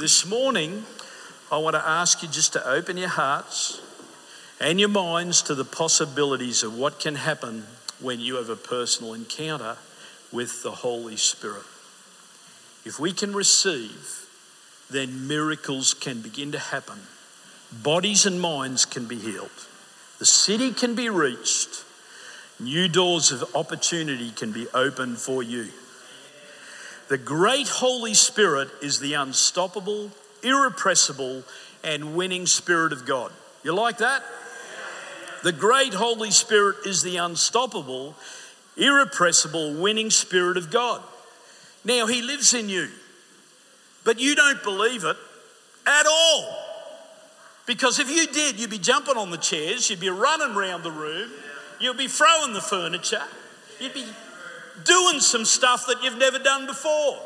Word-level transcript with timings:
This 0.00 0.24
morning, 0.24 0.84
I 1.52 1.58
want 1.58 1.76
to 1.76 1.86
ask 1.86 2.22
you 2.22 2.28
just 2.30 2.54
to 2.54 2.66
open 2.66 2.96
your 2.96 3.10
hearts 3.10 3.82
and 4.58 4.80
your 4.80 4.88
minds 4.88 5.42
to 5.42 5.54
the 5.54 5.62
possibilities 5.62 6.62
of 6.62 6.74
what 6.74 6.98
can 6.98 7.16
happen 7.16 7.64
when 8.00 8.18
you 8.18 8.36
have 8.36 8.48
a 8.48 8.56
personal 8.56 9.12
encounter 9.12 9.76
with 10.32 10.62
the 10.62 10.70
Holy 10.70 11.18
Spirit. 11.18 11.66
If 12.86 12.98
we 12.98 13.12
can 13.12 13.34
receive, 13.34 14.26
then 14.88 15.28
miracles 15.28 15.92
can 15.92 16.22
begin 16.22 16.50
to 16.52 16.58
happen. 16.58 17.00
Bodies 17.70 18.24
and 18.24 18.40
minds 18.40 18.86
can 18.86 19.04
be 19.04 19.18
healed. 19.18 19.50
The 20.18 20.24
city 20.24 20.72
can 20.72 20.94
be 20.94 21.10
reached. 21.10 21.84
New 22.58 22.88
doors 22.88 23.32
of 23.32 23.54
opportunity 23.54 24.30
can 24.30 24.50
be 24.50 24.66
opened 24.72 25.18
for 25.18 25.42
you. 25.42 25.68
The 27.10 27.18
great 27.18 27.66
Holy 27.66 28.14
Spirit 28.14 28.68
is 28.80 29.00
the 29.00 29.14
unstoppable, 29.14 30.12
irrepressible, 30.44 31.42
and 31.82 32.14
winning 32.14 32.46
Spirit 32.46 32.92
of 32.92 33.04
God. 33.04 33.32
You 33.64 33.74
like 33.74 33.98
that? 33.98 34.22
The 35.42 35.50
great 35.50 35.92
Holy 35.92 36.30
Spirit 36.30 36.76
is 36.86 37.02
the 37.02 37.16
unstoppable, 37.16 38.14
irrepressible, 38.76 39.74
winning 39.74 40.10
Spirit 40.10 40.56
of 40.56 40.70
God. 40.70 41.02
Now, 41.84 42.06
He 42.06 42.22
lives 42.22 42.54
in 42.54 42.68
you, 42.68 42.86
but 44.04 44.20
you 44.20 44.36
don't 44.36 44.62
believe 44.62 45.02
it 45.02 45.16
at 45.88 46.06
all. 46.06 46.58
Because 47.66 47.98
if 47.98 48.08
you 48.08 48.28
did, 48.28 48.60
you'd 48.60 48.70
be 48.70 48.78
jumping 48.78 49.16
on 49.16 49.32
the 49.32 49.36
chairs, 49.36 49.90
you'd 49.90 49.98
be 49.98 50.10
running 50.10 50.56
around 50.56 50.84
the 50.84 50.92
room, 50.92 51.28
you'd 51.80 51.98
be 51.98 52.06
throwing 52.06 52.52
the 52.52 52.60
furniture, 52.60 53.24
you'd 53.80 53.94
be 53.94 54.04
doing 54.84 55.20
some 55.20 55.44
stuff 55.44 55.86
that 55.86 56.02
you've 56.02 56.18
never 56.18 56.38
done 56.38 56.66
before. 56.66 57.18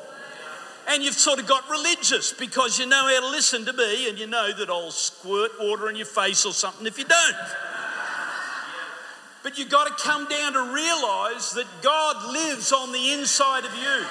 And 0.88 1.02
you've 1.02 1.14
sort 1.14 1.38
of 1.38 1.46
got 1.46 1.68
religious 1.70 2.32
because 2.32 2.78
you 2.78 2.86
know 2.86 3.06
how 3.06 3.20
to 3.20 3.28
listen 3.28 3.64
to 3.64 3.72
me 3.72 4.08
and 4.08 4.18
you 4.18 4.26
know 4.26 4.52
that 4.52 4.68
I'll 4.68 4.90
squirt 4.90 5.52
water 5.58 5.88
in 5.88 5.96
your 5.96 6.06
face 6.06 6.44
or 6.44 6.52
something 6.52 6.86
if 6.86 6.98
you 6.98 7.04
don't. 7.04 7.36
But 9.42 9.58
you've 9.58 9.70
got 9.70 9.86
to 9.86 10.02
come 10.02 10.26
down 10.28 10.52
to 10.54 10.72
realize 10.72 11.52
that 11.52 11.66
God 11.82 12.32
lives 12.32 12.72
on 12.72 12.92
the 12.92 13.12
inside 13.12 13.64
of 13.64 13.74
you. 13.74 14.04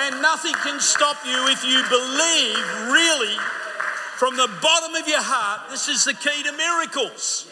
And 0.00 0.22
nothing 0.22 0.52
can 0.62 0.80
stop 0.80 1.16
you 1.26 1.48
if 1.48 1.64
you 1.64 1.82
believe 1.88 2.92
really 2.92 3.36
from 4.16 4.36
the 4.36 4.48
bottom 4.62 4.94
of 4.94 5.08
your 5.08 5.22
heart. 5.22 5.70
This 5.70 5.88
is 5.88 6.04
the 6.04 6.14
key 6.14 6.42
to 6.42 6.52
miracles, 6.52 7.46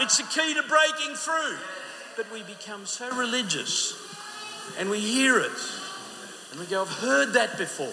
it's 0.00 0.18
the 0.18 0.24
key 0.24 0.54
to 0.54 0.62
breaking 0.62 1.14
through. 1.16 1.56
But 2.16 2.30
we 2.32 2.42
become 2.42 2.84
so 2.84 3.10
religious 3.16 4.11
and 4.78 4.90
we 4.90 5.00
hear 5.00 5.38
it 5.38 5.50
and 6.50 6.60
we 6.60 6.66
go, 6.66 6.82
I've 6.82 6.88
heard 6.88 7.32
that 7.34 7.56
before. 7.58 7.92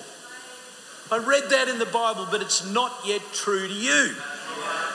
I 1.12 1.17
read 1.17 1.50
that 1.50 1.67
in 1.67 1.80
the 1.80 1.86
Bible, 1.86 2.28
but 2.30 2.42
it's 2.42 2.70
not 2.72 2.94
yet 3.06 3.22
true 3.34 3.67
to 3.67 3.73
you. 3.73 4.16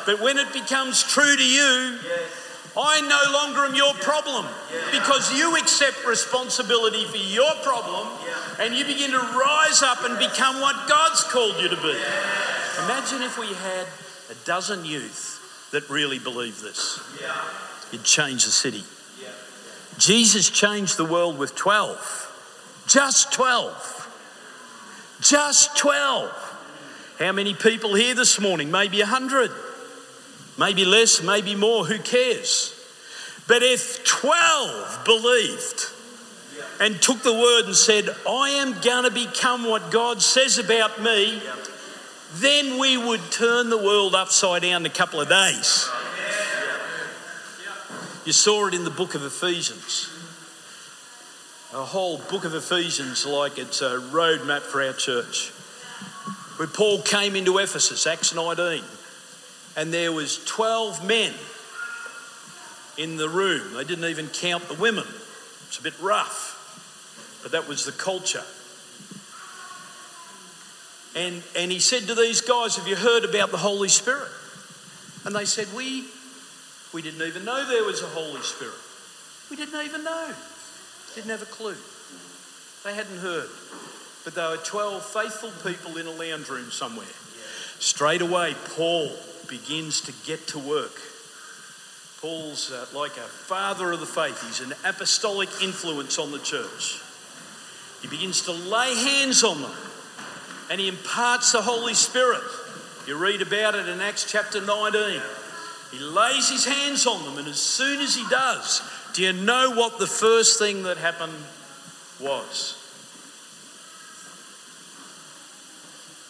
But 0.07 0.21
when 0.21 0.39
it 0.39 0.53
becomes 0.53 1.03
true 1.03 1.37
to 1.37 1.43
you, 1.43 1.99
I 2.77 3.01
no 3.01 3.33
longer 3.33 3.61
am 3.61 3.75
your 3.75 3.95
problem 3.95 4.47
because 4.93 5.33
you 5.37 5.57
accept 5.57 6.05
responsibility 6.07 7.05
for 7.05 7.17
your 7.17 7.53
problem 7.63 8.09
and 8.61 8.75
you 8.75 8.85
begin 8.85 9.13
to 9.13 9.19
rise 9.19 9.83
up 9.83 10.05
and 10.05 10.19
become 10.19 10.61
what 10.61 10.89
God's 10.89 11.23
called 11.25 11.57
you 11.61 11.69
to 11.69 11.77
be. 11.77 11.97
Imagine 12.85 13.23
if 13.23 13.39
we 13.39 13.47
had 13.47 13.87
a 14.31 14.35
dozen 14.45 14.85
youth 14.85 15.71
that 15.73 15.89
really 15.89 16.19
believed 16.19 16.63
this. 16.63 17.01
It'd 17.93 18.05
change 18.05 18.45
the 18.45 18.51
city. 18.51 18.85
Jesus 19.99 20.51
changed 20.51 20.97
the 20.97 21.05
world 21.05 21.39
with 21.39 21.55
12. 21.55 22.85
Just 22.87 23.33
12. 23.33 25.19
Just 25.21 25.77
12. 25.77 26.31
How 27.19 27.33
many 27.33 27.55
people 27.55 27.95
here 27.95 28.15
this 28.15 28.41
morning? 28.41 28.71
Maybe 28.71 28.99
100. 28.99 29.51
Maybe 30.59 30.85
less, 30.85 31.23
maybe 31.23 31.55
more, 31.55 31.85
who 31.85 31.99
cares? 31.99 32.71
But 33.47 33.63
if 33.63 34.05
12 34.05 35.05
believed 35.05 35.87
and 36.81 37.01
took 37.01 37.23
the 37.23 37.33
word 37.33 37.67
and 37.67 37.77
said, 37.77 38.09
I 38.29 38.51
am 38.51 38.81
going 38.81 39.05
to 39.05 39.11
become 39.11 39.65
what 39.65 39.91
God 39.91 40.23
says 40.23 40.59
about 40.59 41.03
me, 41.03 41.43
then 42.35 42.79
we 42.79 42.97
would 42.97 43.21
turn 43.31 43.71
the 43.71 43.79
world 43.79 44.15
upside 44.15 44.63
down 44.63 44.83
in 44.83 44.87
a 44.87 44.95
couple 44.95 45.21
of 45.21 45.29
days. 45.29 45.89
You 48.25 48.33
saw 48.33 48.69
it 48.69 48.75
in 48.75 48.85
the 48.85 48.91
book 48.91 49.15
of 49.15 49.23
Ephesians. 49.23 50.09
A 51.75 51.85
whole 51.85 52.17
book 52.17 52.45
of 52.45 52.55
Ephesians, 52.55 53.27
like 53.27 53.59
it's 53.59 53.83
a 53.83 53.99
roadmap 53.99 54.63
for 54.63 54.83
our 54.83 54.95
church. 54.95 55.51
Where 56.57 56.69
Paul 56.69 57.03
came 57.03 57.37
into 57.37 57.59
Ephesus, 57.59 58.07
Acts 58.07 58.35
19, 58.35 58.83
and 59.77 59.93
there 59.93 60.11
was 60.11 60.43
12 60.47 61.07
men 61.07 61.35
in 62.97 63.19
the 63.19 63.29
room. 63.29 63.75
They 63.75 63.85
didn't 63.85 64.09
even 64.09 64.29
count 64.29 64.69
the 64.69 64.75
women. 64.75 65.05
It's 65.67 65.79
a 65.79 65.83
bit 65.83 66.01
rough, 66.01 67.41
but 67.43 67.53
that 67.53 67.69
was 67.69 67.85
the 67.85 67.93
culture. 67.93 68.45
And, 71.15 71.43
and 71.57 71.71
he 71.71 71.79
said 71.79 72.05
to 72.05 72.15
these 72.15 72.41
guys, 72.41 72.77
Have 72.77 72.89
you 72.89 72.97
heard 72.97 73.25
about 73.25 73.51
the 73.51 73.59
Holy 73.59 73.89
Spirit? 73.89 74.31
And 75.27 75.35
they 75.35 75.45
said, 75.45 75.69
We 75.77 76.05
we 76.95 77.03
didn't 77.03 77.27
even 77.27 77.45
know 77.45 77.69
there 77.69 77.85
was 77.85 78.03
a 78.03 78.07
Holy 78.07 78.41
Spirit. 78.43 78.79
We 79.51 79.57
didn't 79.57 79.85
even 79.85 80.05
know. 80.05 80.33
Didn't 81.17 81.31
have 81.31 81.43
a 81.43 81.47
clue. 81.47 81.77
They 82.85 82.95
hadn't 82.95 83.19
heard. 83.19 83.49
But 84.25 84.37
there 84.37 84.49
were 84.49 84.57
12 84.57 85.05
faithful 85.05 85.51
people 85.69 85.99
in 85.99 86.07
a 86.07 86.11
lounge 86.11 86.49
room 86.49 86.71
somewhere. 86.71 87.07
Straight 87.81 88.23
away, 88.23 88.55
Paul 88.77 89.11
begins 89.49 90.03
to 90.03 90.13
get 90.25 90.47
to 90.49 90.59
work. 90.59 90.95
Paul's 92.21 92.71
uh, 92.71 92.87
like 92.95 93.17
a 93.17 93.29
father 93.29 93.93
of 93.93 94.01
the 94.01 94.07
faith, 94.07 94.41
he's 94.47 94.61
an 94.61 94.73
apostolic 94.85 95.51
influence 95.63 96.19
on 96.19 96.31
the 96.31 96.39
church. 96.39 97.03
He 98.01 98.09
begins 98.09 98.43
to 98.43 98.53
lay 98.53 98.95
hands 98.95 99.43
on 99.43 99.61
them 99.61 99.73
and 100.71 100.81
he 100.81 100.89
imparts 100.89 101.53
the 101.53 101.61
Holy 101.61 101.95
Spirit. 101.95 102.43
You 103.07 103.17
read 103.17 103.43
about 103.43 103.75
it 103.75 103.89
in 103.89 104.01
Acts 104.01 104.31
chapter 104.31 104.65
19. 104.65 105.21
He 105.91 105.99
lays 105.99 106.51
his 106.51 106.65
hands 106.65 107.07
on 107.07 107.25
them, 107.25 107.39
and 107.39 107.49
as 107.49 107.61
soon 107.61 108.01
as 108.01 108.15
he 108.15 108.25
does, 108.29 108.83
do 109.13 109.23
you 109.23 109.33
know 109.33 109.71
what 109.71 109.99
the 109.99 110.07
first 110.07 110.59
thing 110.59 110.85
that 110.85 110.97
happened 110.97 111.35
was? 112.21 112.81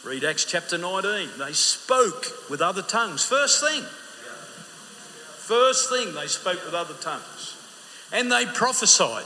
Read 0.05 0.23
Acts 0.23 0.45
chapter 0.45 0.77
19. 0.77 1.31
They 1.39 1.53
spoke 1.53 2.51
with 2.51 2.61
other 2.61 2.83
tongues. 2.83 3.25
First 3.25 3.65
thing. 3.65 3.83
First 3.83 5.89
thing, 5.89 6.15
they 6.15 6.27
spoke 6.27 6.63
with 6.65 6.75
other 6.75 6.95
tongues. 7.01 7.57
And 8.13 8.31
they 8.31 8.45
prophesied. 8.45 9.25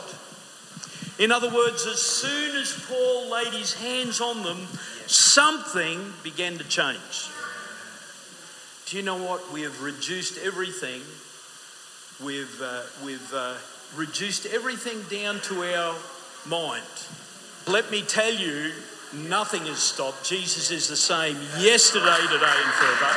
In 1.18 1.32
other 1.32 1.52
words, 1.52 1.84
as 1.84 2.00
soon 2.00 2.56
as 2.56 2.72
Paul 2.88 3.28
laid 3.28 3.52
his 3.52 3.74
hands 3.74 4.20
on 4.20 4.44
them, 4.44 4.68
something 5.08 6.12
began 6.22 6.58
to 6.58 6.64
change. 6.64 7.28
Do 8.88 8.96
you 8.96 9.02
know 9.02 9.22
what? 9.22 9.52
We 9.52 9.62
have 9.62 9.82
reduced 9.82 10.38
everything. 10.38 11.02
We've, 12.24 12.62
uh, 12.62 12.82
we've 13.04 13.34
uh, 13.34 13.56
reduced 13.94 14.46
everything 14.46 15.02
down 15.10 15.40
to 15.42 15.62
our 15.74 15.94
mind. 16.46 16.82
Let 17.66 17.90
me 17.90 18.00
tell 18.00 18.32
you, 18.32 18.72
nothing 19.12 19.66
has 19.66 19.78
stopped. 19.78 20.24
Jesus 20.24 20.70
is 20.70 20.88
the 20.88 20.96
same 20.96 21.36
yesterday, 21.60 22.16
today, 22.30 22.46
and 22.46 22.72
forever. 22.72 23.12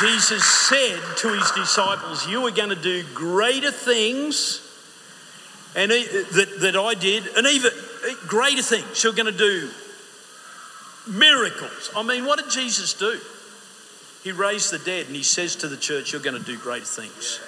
Jesus 0.00 0.44
said 0.44 0.98
to 1.18 1.28
his 1.28 1.48
disciples, 1.52 2.26
You 2.26 2.44
are 2.48 2.50
going 2.50 2.70
to 2.70 2.74
do 2.74 3.04
greater 3.14 3.70
things 3.70 4.68
and 5.76 5.92
that, 5.92 6.56
that 6.60 6.76
I 6.76 6.94
did, 6.94 7.28
and 7.36 7.46
even 7.46 7.70
greater 8.26 8.62
things. 8.62 9.04
You're 9.04 9.12
going 9.12 9.32
to 9.32 9.38
do 9.38 9.70
miracles. 11.08 11.90
I 11.94 12.02
mean, 12.02 12.26
what 12.26 12.40
did 12.40 12.50
Jesus 12.50 12.94
do? 12.94 13.20
He 14.22 14.30
raised 14.30 14.70
the 14.70 14.78
dead 14.78 15.06
and 15.06 15.16
he 15.16 15.22
says 15.22 15.56
to 15.56 15.68
the 15.68 15.76
church, 15.76 16.12
You're 16.12 16.22
going 16.22 16.38
to 16.38 16.44
do 16.44 16.56
greater 16.56 16.84
things. 16.84 17.40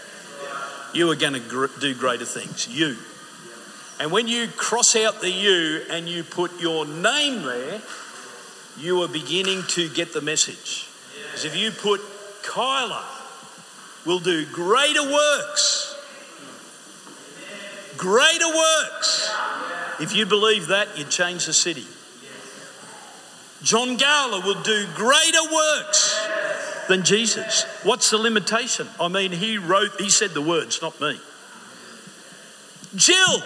You 0.93 1.11
are 1.11 1.17
going 1.17 1.35
to 1.35 1.41
gr- 1.41 1.67
do 1.81 1.95
greater 1.95 2.25
things. 2.25 2.69
You. 2.69 2.97
And 4.01 4.11
when 4.11 4.27
you 4.27 4.49
cross 4.49 4.97
out 4.97 5.21
the 5.21 5.31
you 5.31 5.83
and 5.91 6.09
you 6.09 6.25
put 6.25 6.61
your 6.61 6.85
name 6.85 7.43
there, 7.43 7.81
you 8.77 9.03
are 9.03 9.09
beginning 9.09 9.63
to 9.69 9.89
get 9.89 10.13
the 10.13 10.21
message. 10.21 10.89
Because 11.27 11.45
if 11.45 11.57
you 11.57 11.71
put 11.71 12.01
Kyla 12.43 13.05
will 14.05 14.19
do 14.19 14.45
greater 14.47 15.03
works, 15.03 15.97
greater 17.97 18.49
works. 18.49 19.33
If 20.01 20.15
you 20.15 20.27
believe 20.27 20.69
that, 20.69 20.99
you'd 20.99 21.11
change 21.11 21.47
the 21.47 21.53
city. 21.53 21.87
John 23.63 23.97
Gowler 23.97 24.45
will 24.45 24.61
do 24.63 24.87
greater 24.95 25.43
works 25.53 26.21
than 26.89 27.03
Jesus. 27.05 27.65
What's 27.83 28.11
the 28.11 28.19
limitation? 28.19 28.89
I 29.01 29.09
mean, 29.09 29.33
he 29.33 29.59
wrote, 29.59 30.01
he 30.01 30.11
said 30.11 30.31
the 30.31 30.41
words, 30.41 30.81
not 30.83 31.01
me. 31.01 31.19
Jill, 32.95 33.43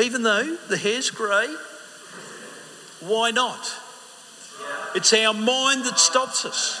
even 0.00 0.22
though 0.22 0.56
the 0.68 0.76
hair's 0.76 1.10
grey, 1.10 1.48
why 3.00 3.30
not? 3.30 3.72
It's 4.94 5.12
our 5.12 5.34
mind 5.34 5.84
that 5.84 5.98
stops 5.98 6.44
us. 6.44 6.78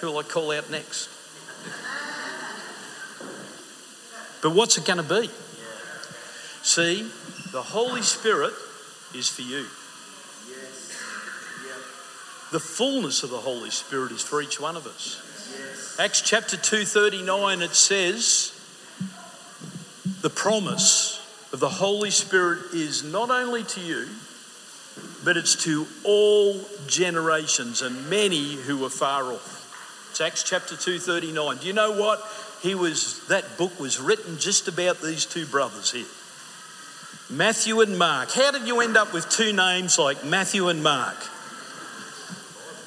Who 0.00 0.08
will 0.08 0.18
I 0.18 0.22
call 0.22 0.50
out 0.52 0.70
next? 0.70 1.08
But 4.42 4.54
what's 4.54 4.78
it 4.78 4.86
going 4.86 4.96
to 4.96 5.20
be? 5.20 5.30
See, 6.62 7.02
the 7.52 7.62
Holy 7.62 8.02
Spirit 8.02 8.54
is 9.14 9.28
for 9.28 9.42
you. 9.42 9.66
The 12.50 12.60
fullness 12.60 13.22
of 13.22 13.30
the 13.30 13.38
Holy 13.38 13.70
Spirit 13.70 14.10
is 14.10 14.22
for 14.22 14.42
each 14.42 14.58
one 14.58 14.76
of 14.76 14.86
us. 14.86 15.96
Acts 16.00 16.20
chapter 16.20 16.56
2:39 16.56 17.62
it 17.62 17.74
says 17.76 18.52
the 20.20 20.30
promise 20.30 21.20
of 21.52 21.60
the 21.60 21.68
Holy 21.68 22.10
Spirit 22.10 22.74
is 22.74 23.04
not 23.04 23.30
only 23.30 23.62
to 23.64 23.80
you 23.80 24.08
but 25.22 25.36
it's 25.36 25.54
to 25.64 25.86
all 26.02 26.60
generations 26.86 27.82
and 27.82 28.10
many 28.10 28.54
who 28.54 28.84
are 28.84 28.90
far 28.90 29.32
off. 29.32 30.08
It's 30.10 30.20
Acts 30.20 30.42
chapter 30.42 30.74
2:39. 30.74 31.58
Do 31.58 31.66
you 31.68 31.72
know 31.72 31.92
what? 31.92 32.26
He 32.62 32.74
was 32.74 33.20
that 33.28 33.58
book 33.58 33.78
was 33.78 34.00
written 34.00 34.38
just 34.38 34.66
about 34.66 35.00
these 35.00 35.24
two 35.24 35.46
brothers 35.46 35.92
here. 35.92 36.06
Matthew 37.28 37.80
and 37.80 37.96
Mark. 37.96 38.32
How 38.32 38.50
did 38.50 38.66
you 38.66 38.80
end 38.80 38.96
up 38.96 39.12
with 39.12 39.28
two 39.30 39.52
names 39.52 40.00
like 40.00 40.24
Matthew 40.24 40.68
and 40.68 40.82
Mark? 40.82 41.16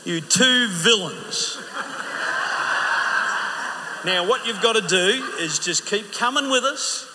You 0.06 0.20
two 0.20 0.68
villains. 0.68 1.58
now, 4.06 4.28
what 4.28 4.46
you've 4.46 4.62
got 4.62 4.74
to 4.74 4.82
do 4.82 5.24
is 5.40 5.60
just 5.60 5.86
keep 5.86 6.12
coming 6.12 6.50
with 6.50 6.66
us 6.66 7.10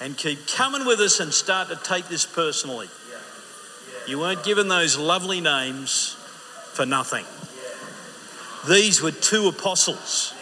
and 0.00 0.16
keep 0.16 0.46
coming 0.46 0.86
with 0.86 1.00
us 1.00 1.18
and 1.18 1.34
start 1.34 1.68
to 1.68 1.76
take 1.76 2.06
this 2.06 2.24
personally. 2.24 2.88
You 4.06 4.20
weren't 4.20 4.44
given 4.44 4.68
those 4.68 4.96
lovely 4.96 5.40
names 5.40 6.14
for 6.72 6.86
nothing. 6.86 7.24
These 8.68 9.02
were 9.02 9.12
two 9.12 9.48
apostles 9.48 10.34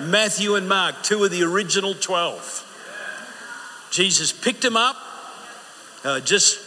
Matthew 0.00 0.56
and 0.56 0.68
Mark, 0.68 1.02
two 1.02 1.24
of 1.24 1.30
the 1.30 1.42
original 1.44 1.94
12. 1.94 3.88
Jesus 3.90 4.32
picked 4.32 4.62
them 4.62 4.76
up, 4.76 4.96
uh, 6.04 6.20
just 6.20 6.58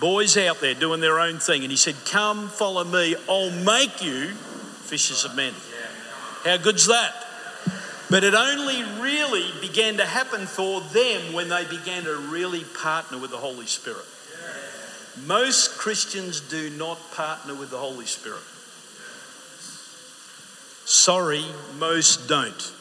boys 0.00 0.36
out 0.36 0.60
there 0.60 0.74
doing 0.74 1.00
their 1.00 1.20
own 1.20 1.38
thing, 1.38 1.62
and 1.62 1.70
he 1.70 1.76
said, 1.76 1.94
Come, 2.06 2.48
follow 2.48 2.84
me, 2.84 3.16
I'll 3.28 3.50
make 3.50 4.02
you 4.02 4.28
fishers 4.28 5.24
of 5.24 5.34
men. 5.34 5.54
How 6.44 6.56
good's 6.58 6.86
that? 6.86 7.12
But 8.08 8.22
it 8.22 8.34
only 8.34 8.84
really 9.00 9.46
began 9.60 9.96
to 9.96 10.06
happen 10.06 10.46
for 10.46 10.80
them 10.80 11.32
when 11.32 11.48
they 11.48 11.64
began 11.64 12.04
to 12.04 12.16
really 12.16 12.62
partner 12.62 13.18
with 13.18 13.32
the 13.32 13.36
Holy 13.36 13.66
Spirit. 13.66 14.04
Most 15.26 15.76
Christians 15.76 16.40
do 16.40 16.70
not 16.70 16.98
partner 17.12 17.54
with 17.54 17.70
the 17.70 17.78
Holy 17.78 18.06
Spirit. 18.06 18.42
Sorry, 20.84 21.44
most 21.78 22.28
don't. 22.28 22.72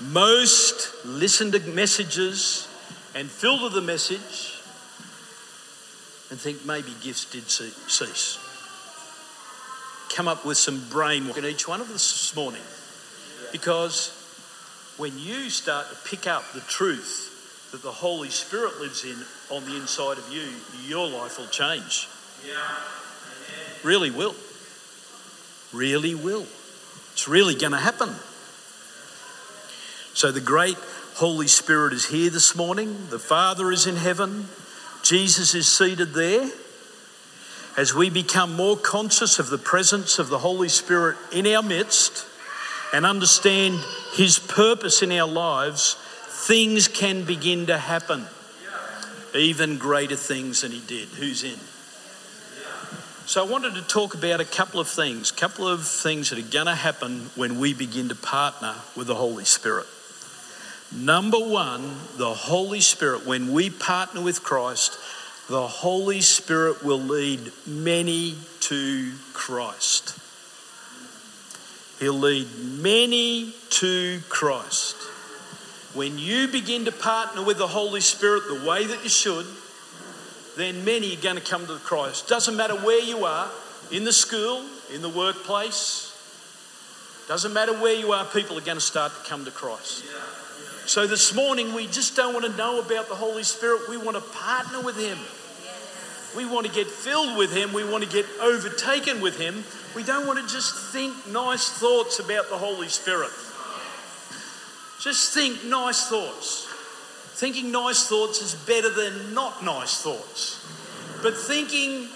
Most 0.00 1.04
listen 1.04 1.52
to 1.52 1.60
messages 1.60 2.66
and 3.14 3.30
filter 3.30 3.68
the 3.68 3.82
message 3.82 4.59
and 6.30 6.40
think 6.40 6.64
maybe 6.64 6.94
gifts 7.02 7.24
did 7.24 7.50
cease. 7.50 8.38
Come 10.14 10.28
up 10.28 10.44
with 10.44 10.56
some 10.56 10.78
brainwork 10.78 11.36
in 11.36 11.44
each 11.44 11.66
one 11.68 11.80
of 11.80 11.90
us 11.90 12.12
this 12.12 12.36
morning. 12.36 12.62
Because 13.52 14.16
when 14.96 15.18
you 15.18 15.50
start 15.50 15.86
to 15.90 15.96
pick 16.08 16.26
up 16.26 16.52
the 16.52 16.60
truth 16.60 17.68
that 17.72 17.82
the 17.82 17.90
Holy 17.92 18.30
Spirit 18.30 18.80
lives 18.80 19.04
in 19.04 19.16
on 19.50 19.64
the 19.64 19.76
inside 19.76 20.18
of 20.18 20.32
you, 20.32 20.48
your 20.86 21.08
life 21.08 21.38
will 21.38 21.46
change. 21.46 22.08
Yeah. 22.46 22.54
Really 23.82 24.10
will. 24.10 24.34
Really 25.72 26.14
will. 26.14 26.46
It's 27.12 27.28
really 27.28 27.54
going 27.54 27.72
to 27.72 27.78
happen. 27.78 28.10
So 30.14 30.32
the 30.32 30.40
great 30.40 30.76
Holy 31.14 31.46
Spirit 31.46 31.92
is 31.92 32.06
here 32.06 32.30
this 32.30 32.56
morning. 32.56 33.06
The 33.10 33.18
Father 33.18 33.70
is 33.70 33.86
in 33.86 33.96
heaven. 33.96 34.48
Jesus 35.02 35.54
is 35.54 35.66
seated 35.66 36.12
there. 36.12 36.50
As 37.76 37.94
we 37.94 38.10
become 38.10 38.56
more 38.56 38.76
conscious 38.76 39.38
of 39.38 39.48
the 39.48 39.58
presence 39.58 40.18
of 40.18 40.28
the 40.28 40.38
Holy 40.38 40.68
Spirit 40.68 41.16
in 41.32 41.46
our 41.46 41.62
midst 41.62 42.26
and 42.92 43.06
understand 43.06 43.78
His 44.14 44.38
purpose 44.38 45.02
in 45.02 45.12
our 45.12 45.28
lives, 45.28 45.96
things 46.46 46.88
can 46.88 47.24
begin 47.24 47.66
to 47.66 47.78
happen. 47.78 48.26
Even 49.34 49.78
greater 49.78 50.16
things 50.16 50.62
than 50.62 50.72
He 50.72 50.80
did. 50.80 51.08
Who's 51.08 51.44
in? 51.44 51.58
So 53.26 53.46
I 53.46 53.48
wanted 53.48 53.76
to 53.76 53.82
talk 53.82 54.14
about 54.14 54.40
a 54.40 54.44
couple 54.44 54.80
of 54.80 54.88
things, 54.88 55.30
a 55.30 55.34
couple 55.34 55.68
of 55.68 55.86
things 55.86 56.30
that 56.30 56.38
are 56.40 56.50
going 56.50 56.66
to 56.66 56.74
happen 56.74 57.30
when 57.36 57.60
we 57.60 57.72
begin 57.72 58.08
to 58.08 58.16
partner 58.16 58.74
with 58.96 59.06
the 59.06 59.14
Holy 59.14 59.44
Spirit. 59.44 59.86
Number 60.94 61.38
one, 61.38 61.82
the 62.16 62.34
Holy 62.34 62.80
Spirit, 62.80 63.24
when 63.24 63.52
we 63.52 63.70
partner 63.70 64.20
with 64.20 64.42
Christ, 64.42 64.98
the 65.48 65.66
Holy 65.66 66.20
Spirit 66.20 66.82
will 66.82 66.98
lead 66.98 67.52
many 67.66 68.36
to 68.60 69.12
Christ. 69.32 70.18
He'll 72.00 72.14
lead 72.14 72.48
many 72.58 73.54
to 73.70 74.20
Christ. 74.28 74.96
When 75.94 76.18
you 76.18 76.48
begin 76.48 76.84
to 76.86 76.92
partner 76.92 77.44
with 77.44 77.58
the 77.58 77.66
Holy 77.66 78.00
Spirit 78.00 78.44
the 78.48 78.68
way 78.68 78.86
that 78.86 79.02
you 79.02 79.08
should, 79.08 79.46
then 80.56 80.84
many 80.84 81.16
are 81.16 81.20
going 81.20 81.36
to 81.36 81.42
come 81.42 81.66
to 81.66 81.76
Christ. 81.76 82.28
Doesn't 82.28 82.56
matter 82.56 82.74
where 82.74 83.02
you 83.02 83.24
are, 83.24 83.48
in 83.92 84.04
the 84.04 84.12
school, 84.12 84.64
in 84.92 85.02
the 85.02 85.08
workplace, 85.08 86.06
doesn't 87.28 87.52
matter 87.52 87.74
where 87.74 87.94
you 87.94 88.12
are, 88.12 88.24
people 88.24 88.58
are 88.58 88.62
going 88.62 88.76
to 88.76 88.82
start 88.82 89.12
to 89.12 89.30
come 89.30 89.44
to 89.44 89.50
Christ. 89.52 90.04
So 90.86 91.06
this 91.06 91.34
morning, 91.34 91.72
we 91.72 91.86
just 91.86 92.16
don't 92.16 92.32
want 92.32 92.46
to 92.46 92.56
know 92.56 92.80
about 92.80 93.08
the 93.08 93.14
Holy 93.14 93.42
Spirit. 93.42 93.88
We 93.88 93.96
want 93.96 94.16
to 94.16 94.22
partner 94.22 94.80
with 94.82 94.96
Him. 94.96 95.18
We 96.36 96.50
want 96.50 96.66
to 96.66 96.72
get 96.72 96.86
filled 96.86 97.36
with 97.36 97.54
Him. 97.54 97.72
We 97.72 97.84
want 97.84 98.04
to 98.04 98.10
get 98.10 98.26
overtaken 98.40 99.20
with 99.20 99.38
Him. 99.38 99.64
We 99.94 100.02
don't 100.02 100.26
want 100.26 100.38
to 100.38 100.52
just 100.52 100.92
think 100.92 101.28
nice 101.28 101.68
thoughts 101.68 102.18
about 102.18 102.48
the 102.50 102.56
Holy 102.56 102.88
Spirit. 102.88 103.30
Just 105.00 105.32
think 105.32 105.64
nice 105.64 106.08
thoughts. 106.08 106.66
Thinking 107.34 107.72
nice 107.72 108.06
thoughts 108.06 108.42
is 108.42 108.54
better 108.54 108.90
than 108.90 109.32
not 109.32 109.64
nice 109.64 110.02
thoughts. 110.02 110.64
But 111.22 111.36
thinking 111.36 112.08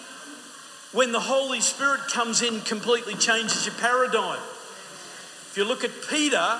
when 0.92 1.10
the 1.10 1.20
Holy 1.20 1.60
Spirit 1.60 2.02
comes 2.12 2.42
in 2.42 2.60
completely 2.60 3.14
changes 3.14 3.66
your 3.66 3.74
paradigm. 3.76 4.38
If 4.38 5.54
you 5.56 5.64
look 5.64 5.82
at 5.82 5.90
Peter, 6.08 6.58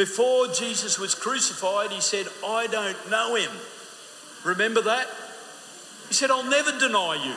before 0.00 0.46
Jesus 0.46 0.98
was 0.98 1.14
crucified, 1.14 1.90
he 1.90 2.00
said, 2.00 2.24
I 2.42 2.68
don't 2.68 3.10
know 3.10 3.34
him. 3.34 3.50
Remember 4.46 4.80
that? 4.80 5.06
He 6.08 6.14
said, 6.14 6.30
I'll 6.30 6.48
never 6.48 6.70
deny 6.78 7.22
you. 7.22 7.34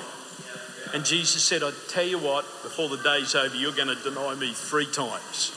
And 0.93 1.03
Jesus 1.03 1.43
said, 1.43 1.61
I 1.61 1.73
tell 1.89 2.05
you 2.05 2.19
what, 2.19 2.45
before 2.63 2.87
the 2.87 3.03
day's 3.03 3.35
over, 3.35 3.53
you're 3.53 3.73
going 3.73 3.89
to 3.89 4.01
deny 4.01 4.33
me 4.35 4.53
three 4.53 4.85
times. 4.85 5.49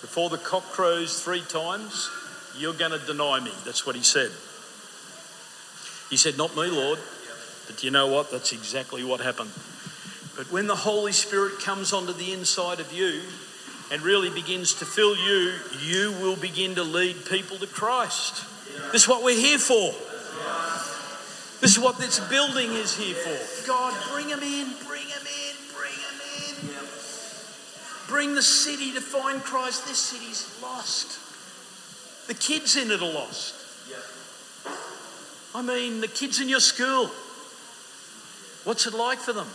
Before 0.00 0.28
the 0.28 0.38
cock 0.38 0.64
crows 0.72 1.22
three 1.22 1.42
times, 1.42 2.10
you're 2.58 2.74
going 2.74 2.98
to 2.98 3.06
deny 3.06 3.38
me. 3.38 3.52
That's 3.64 3.86
what 3.86 3.94
he 3.94 4.02
said. 4.02 4.32
He 6.10 6.16
said, 6.16 6.36
Not 6.36 6.56
me, 6.56 6.66
Lord. 6.66 6.98
But 7.68 7.84
you 7.84 7.92
know 7.92 8.08
what? 8.08 8.32
That's 8.32 8.50
exactly 8.50 9.04
what 9.04 9.20
happened. 9.20 9.52
But 10.36 10.50
when 10.50 10.66
the 10.66 10.74
Holy 10.74 11.12
Spirit 11.12 11.60
comes 11.60 11.92
onto 11.92 12.12
the 12.12 12.32
inside 12.32 12.80
of 12.80 12.92
you 12.92 13.22
and 13.92 14.00
really 14.00 14.30
begins 14.30 14.72
to 14.72 14.86
fill 14.86 15.14
you, 15.14 15.52
you 15.82 16.12
will 16.12 16.36
begin 16.36 16.74
to 16.76 16.82
lead 16.82 17.26
people 17.26 17.58
to 17.58 17.66
Christ. 17.66 18.42
This 18.90 19.02
is 19.02 19.08
what 19.08 19.22
we're 19.22 19.38
here 19.38 19.58
for. 19.58 19.92
This 21.60 21.72
is 21.72 21.78
what 21.78 21.98
this 21.98 22.18
building 22.30 22.72
is 22.72 22.96
here 22.96 23.14
for. 23.14 23.66
God, 23.68 23.94
bring 24.10 24.28
them 24.28 24.42
in, 24.42 24.72
bring 24.86 25.06
them 25.06 25.26
in, 25.26 25.56
bring 25.76 25.92
them 25.92 26.20
in. 26.48 26.76
Bring 28.08 28.34
the 28.34 28.42
city 28.42 28.92
to 28.94 29.00
find 29.02 29.42
Christ. 29.42 29.86
This 29.86 29.98
city's 29.98 30.58
lost. 30.62 31.18
The 32.28 32.34
kids 32.34 32.76
in 32.76 32.90
it 32.90 33.02
are 33.02 33.12
lost. 33.12 33.54
I 35.54 35.60
mean, 35.60 36.00
the 36.00 36.08
kids 36.08 36.40
in 36.40 36.48
your 36.48 36.60
school. 36.60 37.10
What's 38.64 38.86
it 38.86 38.94
like 38.94 39.18
for 39.18 39.34
them? 39.34 39.48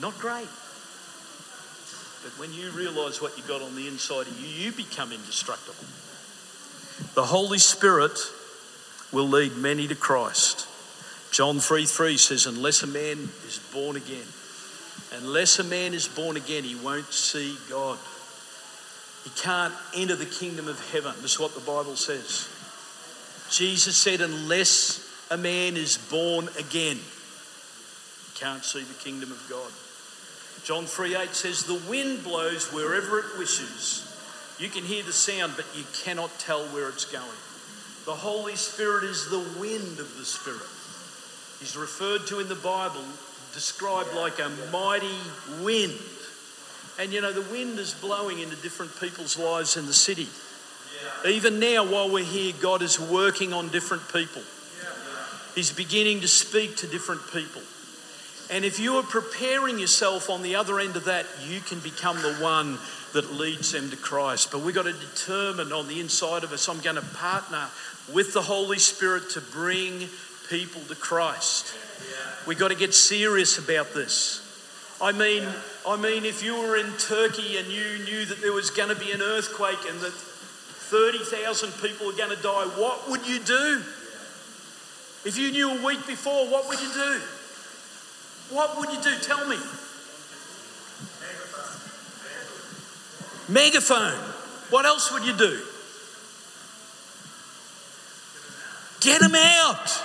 Not 0.00 0.18
great. 0.18 0.48
But 2.22 2.38
when 2.38 2.52
you 2.52 2.70
realise 2.70 3.20
what 3.20 3.36
you 3.36 3.44
got 3.44 3.62
on 3.62 3.74
the 3.74 3.86
inside 3.86 4.26
of 4.26 4.40
you, 4.40 4.48
you 4.48 4.72
become 4.72 5.12
indestructible. 5.12 5.84
The 7.14 7.24
Holy 7.24 7.58
Spirit 7.58 8.18
will 9.12 9.28
lead 9.28 9.56
many 9.56 9.86
to 9.88 9.94
Christ. 9.94 10.66
John 11.30 11.60
3 11.60 11.86
3 11.86 12.16
says, 12.16 12.46
Unless 12.46 12.82
a 12.82 12.86
man 12.86 13.28
is 13.46 13.60
born 13.72 13.96
again, 13.96 14.26
unless 15.12 15.58
a 15.58 15.64
man 15.64 15.94
is 15.94 16.08
born 16.08 16.36
again, 16.36 16.64
he 16.64 16.74
won't 16.74 17.12
see 17.12 17.56
God. 17.68 17.98
He 19.24 19.30
can't 19.30 19.74
enter 19.94 20.14
the 20.14 20.26
kingdom 20.26 20.68
of 20.68 20.92
heaven. 20.92 21.12
This 21.20 21.32
is 21.32 21.40
what 21.40 21.54
the 21.54 21.60
Bible 21.60 21.96
says. 21.96 22.48
Jesus 23.50 23.96
said, 23.96 24.20
unless 24.20 25.06
a 25.30 25.36
man 25.36 25.76
is 25.76 25.98
born 25.98 26.48
again. 26.58 26.96
he 26.96 28.38
can't 28.38 28.64
see 28.64 28.82
the 28.82 28.94
kingdom 28.94 29.32
of 29.32 29.46
God. 29.50 29.70
John 30.66 30.84
3 30.84 31.14
8 31.14 31.32
says, 31.32 31.62
The 31.62 31.80
wind 31.88 32.24
blows 32.24 32.72
wherever 32.72 33.20
it 33.20 33.38
wishes. 33.38 34.02
You 34.58 34.68
can 34.68 34.82
hear 34.82 35.04
the 35.04 35.12
sound, 35.12 35.52
but 35.54 35.64
you 35.76 35.84
cannot 36.02 36.36
tell 36.40 36.64
where 36.66 36.88
it's 36.88 37.04
going. 37.04 37.24
The 38.04 38.14
Holy 38.14 38.56
Spirit 38.56 39.04
is 39.04 39.30
the 39.30 39.46
wind 39.60 40.00
of 40.00 40.18
the 40.18 40.24
Spirit. 40.24 40.66
He's 41.60 41.76
referred 41.76 42.26
to 42.28 42.40
in 42.40 42.48
the 42.48 42.56
Bible, 42.56 43.04
described 43.54 44.12
like 44.14 44.40
a 44.40 44.50
mighty 44.72 45.20
wind. 45.62 45.94
And 46.98 47.12
you 47.12 47.20
know, 47.20 47.32
the 47.32 47.48
wind 47.52 47.78
is 47.78 47.94
blowing 47.94 48.40
into 48.40 48.56
different 48.56 48.98
people's 48.98 49.38
lives 49.38 49.76
in 49.76 49.86
the 49.86 49.92
city. 49.92 50.26
Even 51.28 51.60
now, 51.60 51.84
while 51.84 52.10
we're 52.10 52.24
here, 52.24 52.52
God 52.60 52.82
is 52.82 52.98
working 52.98 53.52
on 53.52 53.68
different 53.68 54.02
people. 54.12 54.42
He's 55.54 55.72
beginning 55.72 56.22
to 56.22 56.28
speak 56.28 56.78
to 56.78 56.88
different 56.88 57.20
people. 57.32 57.62
And 58.50 58.64
if 58.64 58.78
you 58.78 58.96
are 58.96 59.02
preparing 59.02 59.78
yourself 59.78 60.30
on 60.30 60.42
the 60.42 60.54
other 60.54 60.78
end 60.78 60.96
of 60.96 61.06
that, 61.06 61.26
you 61.44 61.60
can 61.60 61.80
become 61.80 62.16
the 62.22 62.34
one 62.34 62.78
that 63.12 63.32
leads 63.32 63.72
them 63.72 63.90
to 63.90 63.96
Christ. 63.96 64.52
But 64.52 64.60
we've 64.60 64.74
got 64.74 64.84
to 64.84 64.92
determine 64.92 65.72
on 65.72 65.88
the 65.88 66.00
inside 66.00 66.44
of 66.44 66.52
us, 66.52 66.68
I'm 66.68 66.80
going 66.80 66.96
to 66.96 67.02
partner 67.02 67.66
with 68.12 68.32
the 68.32 68.42
Holy 68.42 68.78
Spirit 68.78 69.30
to 69.30 69.40
bring 69.40 70.08
people 70.48 70.80
to 70.82 70.94
Christ. 70.94 71.74
We've 72.46 72.58
got 72.58 72.68
to 72.68 72.76
get 72.76 72.94
serious 72.94 73.58
about 73.58 73.94
this. 73.94 74.42
I 75.00 75.12
mean, 75.12 75.44
I 75.86 75.96
mean, 75.96 76.24
if 76.24 76.42
you 76.42 76.56
were 76.56 76.76
in 76.76 76.90
Turkey 76.98 77.58
and 77.58 77.66
you 77.66 78.04
knew 78.04 78.24
that 78.26 78.40
there 78.40 78.52
was 78.52 78.70
going 78.70 78.88
to 78.88 78.94
be 78.94 79.10
an 79.10 79.22
earthquake 79.22 79.78
and 79.88 80.00
that 80.00 80.12
30,000 80.12 81.72
people 81.82 82.06
were 82.06 82.12
going 82.12 82.34
to 82.34 82.42
die, 82.42 82.64
what 82.76 83.10
would 83.10 83.26
you 83.26 83.40
do? 83.40 83.82
If 85.24 85.36
you 85.36 85.50
knew 85.50 85.70
a 85.70 85.84
week 85.84 86.06
before, 86.06 86.46
what 86.46 86.68
would 86.68 86.80
you 86.80 86.92
do? 86.94 87.20
What 88.50 88.78
would 88.78 88.90
you 88.90 89.00
do? 89.02 89.18
Tell 89.20 89.46
me. 89.46 89.56
Megaphone. 93.48 94.18
What 94.70 94.84
else 94.86 95.12
would 95.12 95.24
you 95.24 95.36
do? 95.36 95.60
Get 99.00 99.20
them 99.20 99.34
out. 99.34 100.02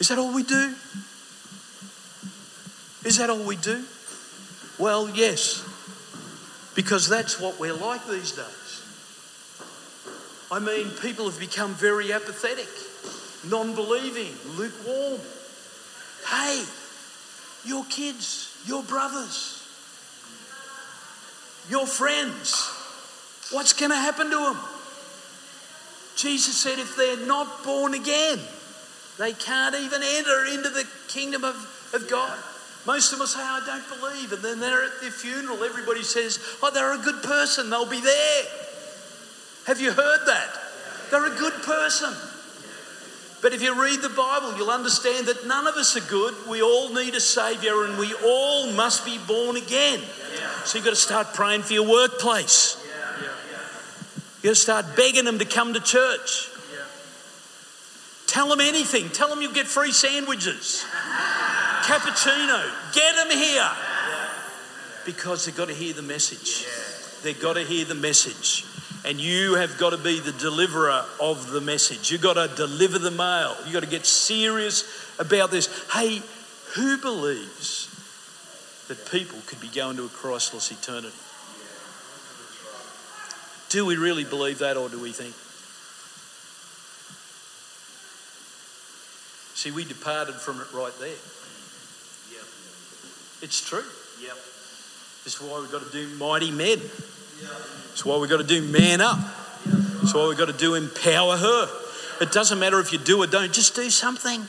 Is 0.00 0.08
that 0.08 0.18
all 0.18 0.32
we 0.34 0.42
do? 0.42 0.74
Is 3.04 3.18
that 3.18 3.30
all 3.30 3.42
we 3.42 3.56
do? 3.56 3.84
Well, 4.78 5.10
yes, 5.10 5.64
because 6.74 7.08
that's 7.08 7.40
what 7.40 7.58
we're 7.60 7.74
like 7.74 8.06
these 8.06 8.32
days. 8.32 8.82
I 10.50 10.58
mean, 10.58 10.90
people 11.02 11.26
have 11.30 11.38
become 11.38 11.74
very 11.74 12.12
apathetic, 12.12 12.68
non 13.50 13.74
believing, 13.74 14.32
lukewarm. 14.56 15.20
Hey, 16.26 16.64
your 17.64 17.84
kids, 17.86 18.56
your 18.66 18.82
brothers, 18.82 19.66
your 21.68 21.86
friends, 21.86 22.68
what's 23.52 23.72
going 23.72 23.90
to 23.90 23.96
happen 23.96 24.30
to 24.30 24.36
them? 24.36 24.56
Jesus 26.16 26.56
said 26.56 26.78
if 26.78 26.96
they're 26.96 27.26
not 27.26 27.64
born 27.64 27.94
again, 27.94 28.38
they 29.18 29.32
can't 29.32 29.74
even 29.74 30.02
enter 30.02 30.44
into 30.46 30.70
the 30.70 30.86
kingdom 31.08 31.44
of, 31.44 31.56
of 31.94 32.08
God. 32.10 32.38
Most 32.86 33.12
of 33.12 33.18
them 33.18 33.26
say, 33.26 33.40
I 33.40 33.60
don't 33.66 34.00
believe. 34.00 34.32
And 34.32 34.42
then 34.42 34.60
they're 34.60 34.84
at 34.84 35.00
their 35.00 35.10
funeral. 35.10 35.62
Everybody 35.62 36.02
says, 36.02 36.38
Oh, 36.62 36.70
they're 36.72 36.94
a 36.94 36.98
good 36.98 37.22
person. 37.22 37.68
They'll 37.68 37.84
be 37.88 38.00
there. 38.00 38.44
Have 39.66 39.80
you 39.80 39.92
heard 39.92 40.26
that? 40.26 40.48
They're 41.10 41.26
a 41.26 41.38
good 41.38 41.52
person. 41.62 42.14
But 43.42 43.54
if 43.54 43.62
you 43.62 43.80
read 43.80 44.02
the 44.02 44.10
Bible, 44.10 44.56
you'll 44.56 44.70
understand 44.70 45.26
that 45.26 45.46
none 45.46 45.66
of 45.66 45.74
us 45.76 45.96
are 45.96 46.08
good. 46.08 46.34
We 46.48 46.62
all 46.62 46.92
need 46.92 47.14
a 47.14 47.20
Savior 47.20 47.84
and 47.84 47.98
we 47.98 48.12
all 48.24 48.70
must 48.72 49.04
be 49.04 49.18
born 49.26 49.56
again. 49.56 50.00
So 50.64 50.76
you've 50.76 50.84
got 50.84 50.90
to 50.90 50.96
start 50.96 51.34
praying 51.34 51.62
for 51.62 51.72
your 51.72 51.88
workplace. 51.88 52.76
You've 54.36 54.42
got 54.42 54.50
to 54.50 54.54
start 54.54 54.86
begging 54.96 55.24
them 55.24 55.38
to 55.38 55.44
come 55.44 55.74
to 55.74 55.80
church. 55.80 56.48
Tell 58.26 58.48
them 58.48 58.60
anything. 58.60 59.08
Tell 59.08 59.28
them 59.28 59.42
you'll 59.42 59.52
get 59.52 59.66
free 59.66 59.92
sandwiches 59.92 60.84
cappuccino. 61.90 62.70
Get 62.94 63.16
them 63.16 63.36
here. 63.36 63.70
Because 65.04 65.44
they've 65.44 65.56
got 65.56 65.68
to 65.68 65.74
hear 65.74 65.92
the 65.92 66.02
message. 66.02 66.66
They've 67.22 67.40
got 67.40 67.54
to 67.54 67.64
hear 67.64 67.84
the 67.84 67.94
message. 67.94 68.64
And 69.04 69.20
you 69.20 69.54
have 69.54 69.78
got 69.78 69.90
to 69.90 69.98
be 69.98 70.20
the 70.20 70.32
deliverer 70.32 71.04
of 71.20 71.50
the 71.50 71.60
message. 71.60 72.10
You've 72.10 72.20
got 72.20 72.34
to 72.34 72.54
deliver 72.54 72.98
the 72.98 73.10
mail. 73.10 73.56
You've 73.64 73.72
got 73.72 73.82
to 73.82 73.88
get 73.88 74.04
serious 74.04 74.84
about 75.18 75.50
this. 75.50 75.68
Hey, 75.92 76.22
who 76.74 76.98
believes 76.98 77.88
that 78.88 79.10
people 79.10 79.38
could 79.46 79.60
be 79.60 79.68
going 79.68 79.96
to 79.96 80.04
a 80.04 80.08
Christless 80.08 80.70
eternity? 80.70 81.16
Do 83.70 83.86
we 83.86 83.96
really 83.96 84.24
believe 84.24 84.58
that, 84.58 84.76
or 84.76 84.88
do 84.88 85.00
we 85.00 85.12
think? 85.12 85.34
See, 89.54 89.70
we 89.70 89.84
departed 89.84 90.34
from 90.34 90.60
it 90.60 90.66
right 90.72 90.92
there. 90.98 91.16
It's 93.42 93.66
true. 93.66 93.84
Yep. 94.20 94.36
This 95.24 95.34
is 95.34 95.40
why 95.40 95.60
we've 95.60 95.72
got 95.72 95.82
to 95.82 95.92
do 95.92 96.08
mighty 96.16 96.50
men. 96.50 96.78
It's 97.92 98.04
why 98.04 98.18
we've 98.18 98.30
got 98.30 98.38
to 98.38 98.44
do 98.44 98.62
man 98.62 99.00
up. 99.00 99.18
It's 100.02 100.14
why 100.14 100.28
we've 100.28 100.38
got 100.38 100.46
to 100.46 100.52
do 100.56 100.74
empower 100.74 101.36
her. 101.36 101.68
It 102.20 102.32
doesn't 102.32 102.58
matter 102.58 102.80
if 102.80 102.92
you 102.92 102.98
do 102.98 103.22
or 103.22 103.26
don't, 103.26 103.52
just 103.52 103.74
do 103.74 103.90
something. 103.90 104.46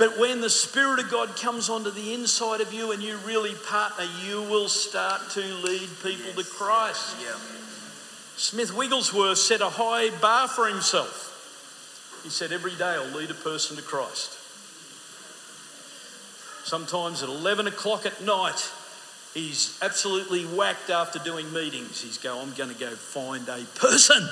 But 0.00 0.18
when 0.18 0.40
the 0.40 0.48
Spirit 0.48 0.98
of 0.98 1.10
God 1.10 1.36
comes 1.36 1.68
onto 1.68 1.90
the 1.90 2.14
inside 2.14 2.62
of 2.62 2.72
you 2.72 2.90
and 2.92 3.02
you 3.02 3.18
really 3.18 3.54
partner, 3.68 4.06
you 4.24 4.40
will 4.40 4.70
start 4.70 5.28
to 5.32 5.40
lead 5.40 5.90
people 6.02 6.24
yes. 6.24 6.36
to 6.36 6.44
Christ. 6.44 7.16
Yeah. 7.20 7.36
Smith 8.38 8.74
Wigglesworth 8.74 9.36
set 9.36 9.60
a 9.60 9.68
high 9.68 10.08
bar 10.18 10.48
for 10.48 10.66
himself. 10.66 12.22
He 12.22 12.30
said, 12.30 12.50
Every 12.50 12.74
day 12.76 12.96
I'll 12.96 13.14
lead 13.14 13.30
a 13.30 13.34
person 13.34 13.76
to 13.76 13.82
Christ. 13.82 14.38
Sometimes 16.66 17.22
at 17.22 17.28
11 17.28 17.66
o'clock 17.66 18.06
at 18.06 18.22
night, 18.22 18.72
he's 19.34 19.78
absolutely 19.82 20.44
whacked 20.44 20.90
after 20.90 21.18
doing 21.18 21.52
meetings. 21.52 22.00
He's 22.00 22.18
going, 22.18 22.48
I'm 22.48 22.54
going 22.54 22.70
to 22.70 22.78
go 22.78 22.90
find 22.90 23.48
a 23.48 23.62
person. 23.76 24.28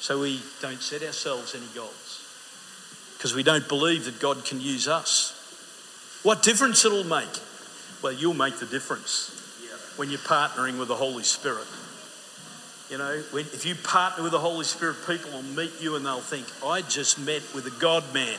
So 0.00 0.20
we 0.20 0.40
don't 0.60 0.82
set 0.82 1.02
ourselves 1.02 1.54
any 1.54 1.66
goals 1.74 2.18
because 3.16 3.34
we 3.34 3.44
don't 3.44 3.68
believe 3.68 4.04
that 4.06 4.18
God 4.18 4.44
can 4.44 4.60
use 4.60 4.88
us. 4.88 5.38
What 6.24 6.42
difference 6.42 6.84
it'll 6.84 7.04
make? 7.04 7.28
Well, 8.02 8.12
you'll 8.12 8.34
make 8.34 8.58
the 8.58 8.66
difference 8.66 9.38
when 9.96 10.10
you're 10.10 10.18
partnering 10.18 10.78
with 10.78 10.88
the 10.88 10.96
Holy 10.96 11.22
Spirit. 11.22 11.66
You 12.90 12.98
know, 12.98 13.22
when, 13.30 13.44
if 13.46 13.64
you 13.64 13.74
partner 13.76 14.24
with 14.24 14.32
the 14.32 14.40
Holy 14.40 14.64
Spirit, 14.64 14.96
people 15.06 15.30
will 15.30 15.42
meet 15.42 15.80
you 15.80 15.94
and 15.94 16.04
they'll 16.04 16.20
think, 16.20 16.46
I 16.64 16.82
just 16.82 17.18
met 17.18 17.42
with 17.54 17.66
a 17.66 17.80
God 17.80 18.12
man 18.12 18.38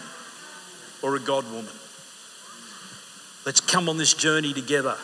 or 1.01 1.15
a 1.15 1.19
God 1.19 1.45
woman. 1.45 1.73
Let's 3.45 3.59
come 3.59 3.89
on 3.89 3.97
this 3.97 4.13
journey 4.13 4.53
together. 4.53 4.97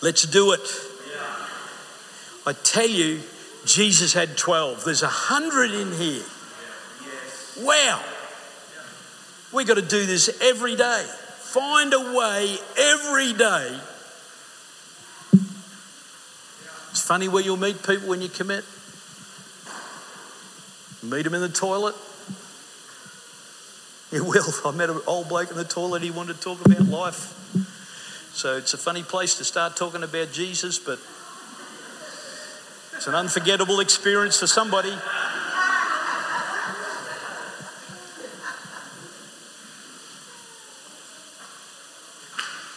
Let's 0.00 0.22
do 0.22 0.52
it. 0.52 0.60
I 2.46 2.52
tell 2.52 2.86
you, 2.86 3.20
Jesus 3.64 4.12
had 4.12 4.36
12. 4.36 4.84
There's 4.84 5.02
a 5.02 5.08
hundred 5.08 5.72
in 5.72 5.92
here. 5.92 6.22
Wow. 7.60 8.02
We 9.52 9.64
got 9.64 9.74
to 9.74 9.82
do 9.82 10.06
this 10.06 10.40
every 10.40 10.76
day. 10.76 11.04
Find 11.04 11.92
a 11.92 12.14
way 12.14 12.56
every 12.78 13.32
day. 13.32 13.80
It's 16.90 17.02
funny 17.02 17.28
where 17.28 17.42
you'll 17.42 17.56
meet 17.56 17.82
people 17.82 18.08
when 18.08 18.22
you 18.22 18.28
commit. 18.28 18.64
Meet 21.02 21.22
them 21.22 21.34
in 21.34 21.40
the 21.40 21.48
toilet, 21.48 21.94
it 24.12 24.24
will. 24.24 24.44
I 24.64 24.70
met 24.72 24.90
an 24.90 25.00
old 25.06 25.28
bloke 25.28 25.50
in 25.50 25.56
the 25.56 25.64
toilet. 25.64 26.02
He 26.02 26.10
wanted 26.10 26.36
to 26.36 26.40
talk 26.40 26.64
about 26.64 26.86
life. 26.86 27.34
So 28.32 28.56
it's 28.56 28.72
a 28.72 28.78
funny 28.78 29.02
place 29.02 29.36
to 29.38 29.44
start 29.44 29.76
talking 29.76 30.02
about 30.02 30.32
Jesus, 30.32 30.78
but 30.78 31.00
it's 32.94 33.06
an 33.06 33.14
unforgettable 33.14 33.80
experience 33.80 34.38
for 34.38 34.46
somebody. 34.46 34.92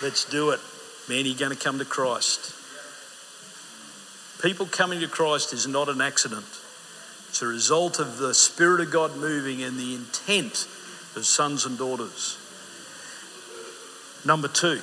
Let's 0.01 0.25
do 0.25 0.49
it. 0.49 0.59
Man, 1.07 1.27
you're 1.27 1.37
going 1.37 1.55
to 1.55 1.63
come 1.63 1.77
to 1.77 1.85
Christ. 1.85 2.55
People 4.41 4.65
coming 4.65 4.99
to 5.01 5.07
Christ 5.07 5.53
is 5.53 5.67
not 5.67 5.89
an 5.89 6.01
accident. 6.01 6.45
It's 7.29 7.43
a 7.43 7.47
result 7.47 7.99
of 7.99 8.17
the 8.17 8.33
Spirit 8.33 8.81
of 8.81 8.91
God 8.91 9.15
moving 9.15 9.61
and 9.61 9.77
the 9.79 9.93
intent 9.93 10.67
as 11.15 11.27
sons 11.27 11.65
and 11.65 11.77
daughters. 11.77 12.37
Number 14.25 14.47
two, 14.47 14.79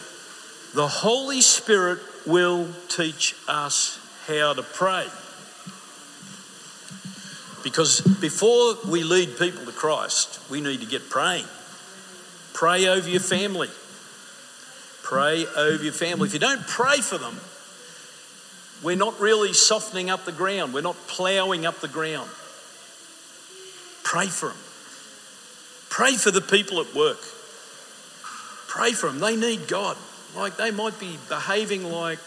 the 0.74 0.88
Holy 0.88 1.40
Spirit 1.40 2.00
will 2.26 2.68
teach 2.88 3.34
us 3.46 3.98
how 4.26 4.52
to 4.52 4.62
pray. 4.62 5.06
Because 7.64 8.00
before 8.00 8.74
we 8.88 9.02
lead 9.02 9.38
people 9.38 9.64
to 9.64 9.72
Christ, 9.72 10.40
we 10.50 10.60
need 10.60 10.80
to 10.80 10.86
get 10.86 11.08
praying. 11.08 11.46
Pray 12.52 12.86
over 12.86 13.08
your 13.08 13.20
family. 13.20 13.68
Pray 15.02 15.46
over 15.56 15.82
your 15.82 15.92
family. 15.92 16.26
If 16.26 16.34
you 16.34 16.40
don't 16.40 16.66
pray 16.66 16.98
for 16.98 17.18
them, 17.18 17.38
we're 18.82 18.96
not 18.96 19.18
really 19.20 19.52
softening 19.52 20.10
up 20.10 20.24
the 20.24 20.32
ground. 20.32 20.74
We're 20.74 20.82
not 20.82 20.96
ploughing 21.08 21.66
up 21.66 21.80
the 21.80 21.88
ground. 21.88 22.28
Pray 24.04 24.26
for 24.26 24.50
them. 24.50 24.58
Pray 25.88 26.16
for 26.16 26.30
the 26.30 26.40
people 26.40 26.80
at 26.80 26.94
work. 26.94 27.20
Pray 28.68 28.92
for 28.92 29.06
them. 29.08 29.18
They 29.18 29.36
need 29.36 29.68
God. 29.68 29.96
Like 30.36 30.56
they 30.56 30.70
might 30.70 30.98
be 31.00 31.18
behaving 31.28 31.84
like 31.84 32.18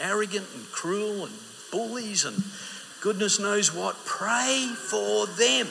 arrogant 0.00 0.46
and 0.54 0.70
cruel 0.72 1.26
and 1.26 1.34
bullies 1.70 2.24
and 2.24 2.42
goodness 3.00 3.38
knows 3.38 3.74
what. 3.74 3.96
Pray 4.04 4.72
for 4.74 5.26
them. 5.26 5.68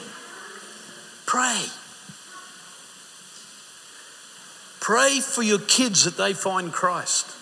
Pray. 1.25 1.65
Pray 4.79 5.19
for 5.19 5.43
your 5.43 5.59
kids 5.59 6.05
that 6.05 6.17
they 6.17 6.33
find 6.33 6.71
Christ. 6.71 7.35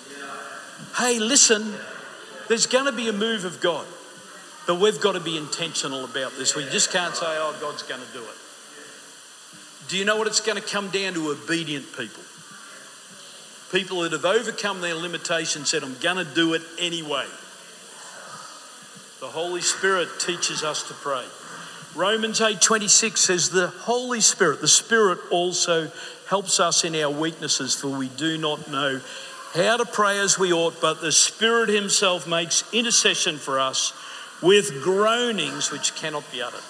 Hey, 0.98 1.20
listen, 1.20 1.74
there's 2.48 2.66
going 2.66 2.86
to 2.86 2.92
be 2.92 3.08
a 3.08 3.14
move 3.14 3.46
of 3.46 3.62
God, 3.62 3.86
but 4.66 4.80
we've 4.80 5.00
got 5.00 5.14
to 5.14 5.20
be 5.20 5.38
intentional 5.38 6.04
about 6.04 6.34
this. 6.38 6.56
We 6.56 6.66
just 6.66 6.92
can't 6.92 7.16
say, 7.16 7.26
oh, 7.26 7.56
God's 7.62 7.84
going 7.84 8.02
to 8.02 8.14
do 8.14 8.24
it. 8.24 8.47
Do 9.88 9.98
you 9.98 10.06
know 10.06 10.18
what 10.18 10.28
it's 10.28 10.42
going 10.42 10.62
to 10.62 10.68
come 10.68 10.90
down 10.90 11.14
to? 11.14 11.30
Obedient 11.30 11.86
people. 11.98 12.24
People 13.72 14.02
that 14.02 14.12
have 14.14 14.26
overcome 14.26 14.82
their 14.82 14.96
limitations 14.96 15.70
said, 15.70 15.84
I'm 15.84 15.98
going 16.00 16.26
to 16.26 16.34
do 16.34 16.54
it 16.54 16.62
anyway. 16.80 17.26
The 19.20 19.28
Holy 19.28 19.62
Spirit 19.62 20.10
teaches 20.20 20.64
us 20.64 20.88
to 20.88 20.94
pray. 20.94 21.26
Romans 21.96 22.40
8:26 22.40 23.18
says 23.18 23.50
the 23.50 23.68
Holy 23.68 24.22
Spirit, 24.22 24.62
the 24.62 24.68
Spirit 24.68 25.20
also 25.32 25.92
helps 26.28 26.60
us 26.60 26.84
in 26.84 26.96
our 26.96 27.10
weaknesses 27.10 27.74
for 27.74 27.88
we 27.88 28.10
do 28.10 28.38
not 28.38 28.70
know 28.70 29.02
how 29.56 29.78
to 29.78 29.86
pray 29.86 30.20
as 30.20 30.38
we 30.38 30.54
ought, 30.54 30.80
but 30.80 31.02
the 31.02 31.12
Spirit 31.12 31.70
himself 31.70 32.28
makes 32.28 32.64
intercession 32.72 33.38
for 33.38 33.60
us 33.60 33.94
with 34.42 34.84
groanings 34.84 35.72
which 35.72 35.96
cannot 35.96 36.30
be 36.32 36.42
uttered. 36.42 36.62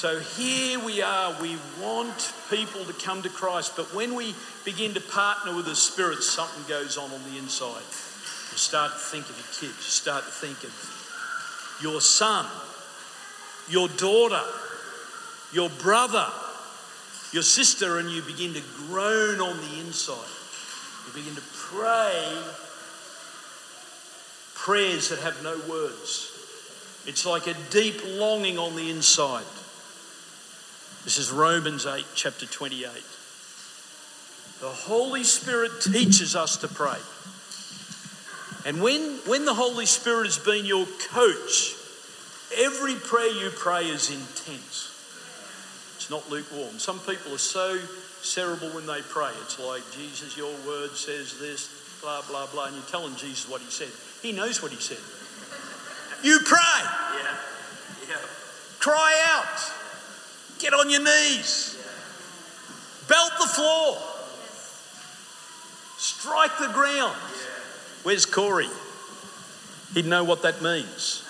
So 0.00 0.18
here 0.18 0.78
we 0.82 1.02
are, 1.02 1.36
we 1.42 1.58
want 1.78 2.32
people 2.48 2.86
to 2.86 2.92
come 2.94 3.20
to 3.20 3.28
Christ, 3.28 3.74
but 3.76 3.94
when 3.94 4.14
we 4.14 4.34
begin 4.64 4.94
to 4.94 5.00
partner 5.02 5.54
with 5.54 5.66
the 5.66 5.76
Spirit, 5.76 6.22
something 6.22 6.64
goes 6.66 6.96
on 6.96 7.10
on 7.10 7.22
the 7.30 7.36
inside. 7.36 7.82
You 7.84 8.56
start 8.56 8.92
to 8.92 8.98
think 8.98 9.28
of 9.28 9.36
your 9.36 9.46
kids, 9.60 9.76
you 9.76 9.90
start 9.90 10.24
to 10.24 10.30
think 10.30 10.64
of 10.64 11.78
your 11.82 12.00
son, 12.00 12.46
your 13.68 13.88
daughter, 13.88 14.40
your 15.52 15.68
brother, 15.68 16.28
your 17.34 17.42
sister, 17.42 17.98
and 17.98 18.08
you 18.08 18.22
begin 18.22 18.54
to 18.54 18.62
groan 18.88 19.38
on 19.42 19.58
the 19.58 19.80
inside. 19.80 20.16
You 21.08 21.12
begin 21.12 21.34
to 21.34 21.42
pray 21.52 22.42
prayers 24.54 25.10
that 25.10 25.18
have 25.18 25.42
no 25.42 25.60
words. 25.68 27.02
It's 27.06 27.26
like 27.26 27.46
a 27.48 27.54
deep 27.68 28.00
longing 28.06 28.56
on 28.56 28.76
the 28.76 28.88
inside. 28.90 29.44
This 31.04 31.16
is 31.16 31.30
Romans 31.32 31.86
8, 31.86 32.04
chapter 32.14 32.44
28. 32.44 32.86
The 34.60 34.68
Holy 34.68 35.24
Spirit 35.24 35.80
teaches 35.80 36.36
us 36.36 36.58
to 36.58 36.68
pray. 36.68 36.98
And 38.66 38.82
when, 38.82 39.00
when 39.26 39.46
the 39.46 39.54
Holy 39.54 39.86
Spirit 39.86 40.26
has 40.26 40.38
been 40.38 40.66
your 40.66 40.84
coach, 41.08 41.74
every 42.58 42.94
prayer 42.96 43.32
you 43.32 43.48
pray 43.48 43.86
is 43.86 44.10
intense. 44.10 44.92
It's 45.96 46.10
not 46.10 46.28
lukewarm. 46.30 46.78
Some 46.78 46.98
people 46.98 47.32
are 47.32 47.38
so 47.38 47.78
cerebral 48.20 48.68
when 48.72 48.84
they 48.86 49.00
pray. 49.00 49.30
It's 49.40 49.58
like, 49.58 49.82
Jesus, 49.92 50.36
your 50.36 50.52
word 50.66 50.90
says 50.90 51.38
this, 51.38 51.98
blah, 52.02 52.20
blah, 52.28 52.46
blah. 52.48 52.66
And 52.66 52.74
you're 52.74 52.84
telling 52.84 53.16
Jesus 53.16 53.48
what 53.48 53.62
he 53.62 53.70
said. 53.70 53.88
He 54.20 54.32
knows 54.32 54.62
what 54.62 54.70
he 54.70 54.78
said. 54.78 55.00
You 56.22 56.40
pray. 56.44 56.58
Yeah. 57.24 57.36
Yeah. 58.10 58.16
Cry 58.78 59.18
out. 59.32 59.79
Get 60.60 60.74
on 60.74 60.90
your 60.90 61.02
knees. 61.02 61.76
Belt 63.08 63.32
the 63.40 63.48
floor. 63.48 63.96
Strike 65.96 66.58
the 66.58 66.68
ground. 66.68 67.16
Where's 68.02 68.26
Corey? 68.26 68.68
He'd 69.94 70.06
know 70.06 70.22
what 70.22 70.42
that 70.42 70.62
means. 70.62 71.24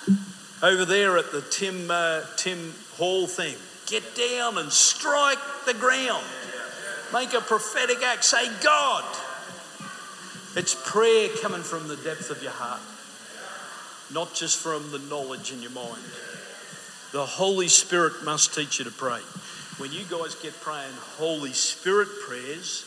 Over 0.61 0.85
there 0.85 1.17
at 1.17 1.31
the 1.31 1.41
Tim, 1.41 1.89
uh, 1.89 2.21
Tim 2.37 2.73
Hall 2.97 3.25
thing, 3.25 3.55
get 3.87 4.03
down 4.15 4.57
and 4.57 4.71
strike 4.71 5.39
the 5.65 5.73
ground. 5.73 6.23
Make 7.13 7.33
a 7.33 7.41
prophetic 7.41 8.03
act. 8.03 8.23
Say, 8.23 8.47
God. 8.63 9.03
It's 10.55 10.75
prayer 10.89 11.29
coming 11.41 11.63
from 11.63 11.87
the 11.87 11.95
depth 11.95 12.29
of 12.29 12.43
your 12.43 12.51
heart, 12.51 12.81
not 14.13 14.35
just 14.35 14.57
from 14.57 14.91
the 14.91 14.99
knowledge 14.99 15.51
in 15.51 15.61
your 15.61 15.71
mind. 15.71 16.03
The 17.11 17.25
Holy 17.25 17.67
Spirit 17.67 18.23
must 18.23 18.55
teach 18.55 18.79
you 18.79 18.85
to 18.85 18.91
pray. 18.91 19.19
When 19.77 19.91
you 19.91 20.05
guys 20.09 20.35
get 20.35 20.53
praying 20.61 20.93
Holy 21.17 21.51
Spirit 21.51 22.07
prayers, 22.25 22.85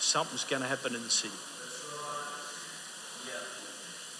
something's 0.00 0.44
going 0.44 0.60
to 0.60 0.68
happen 0.68 0.94
in 0.94 1.02
the 1.02 1.10
city. 1.10 1.34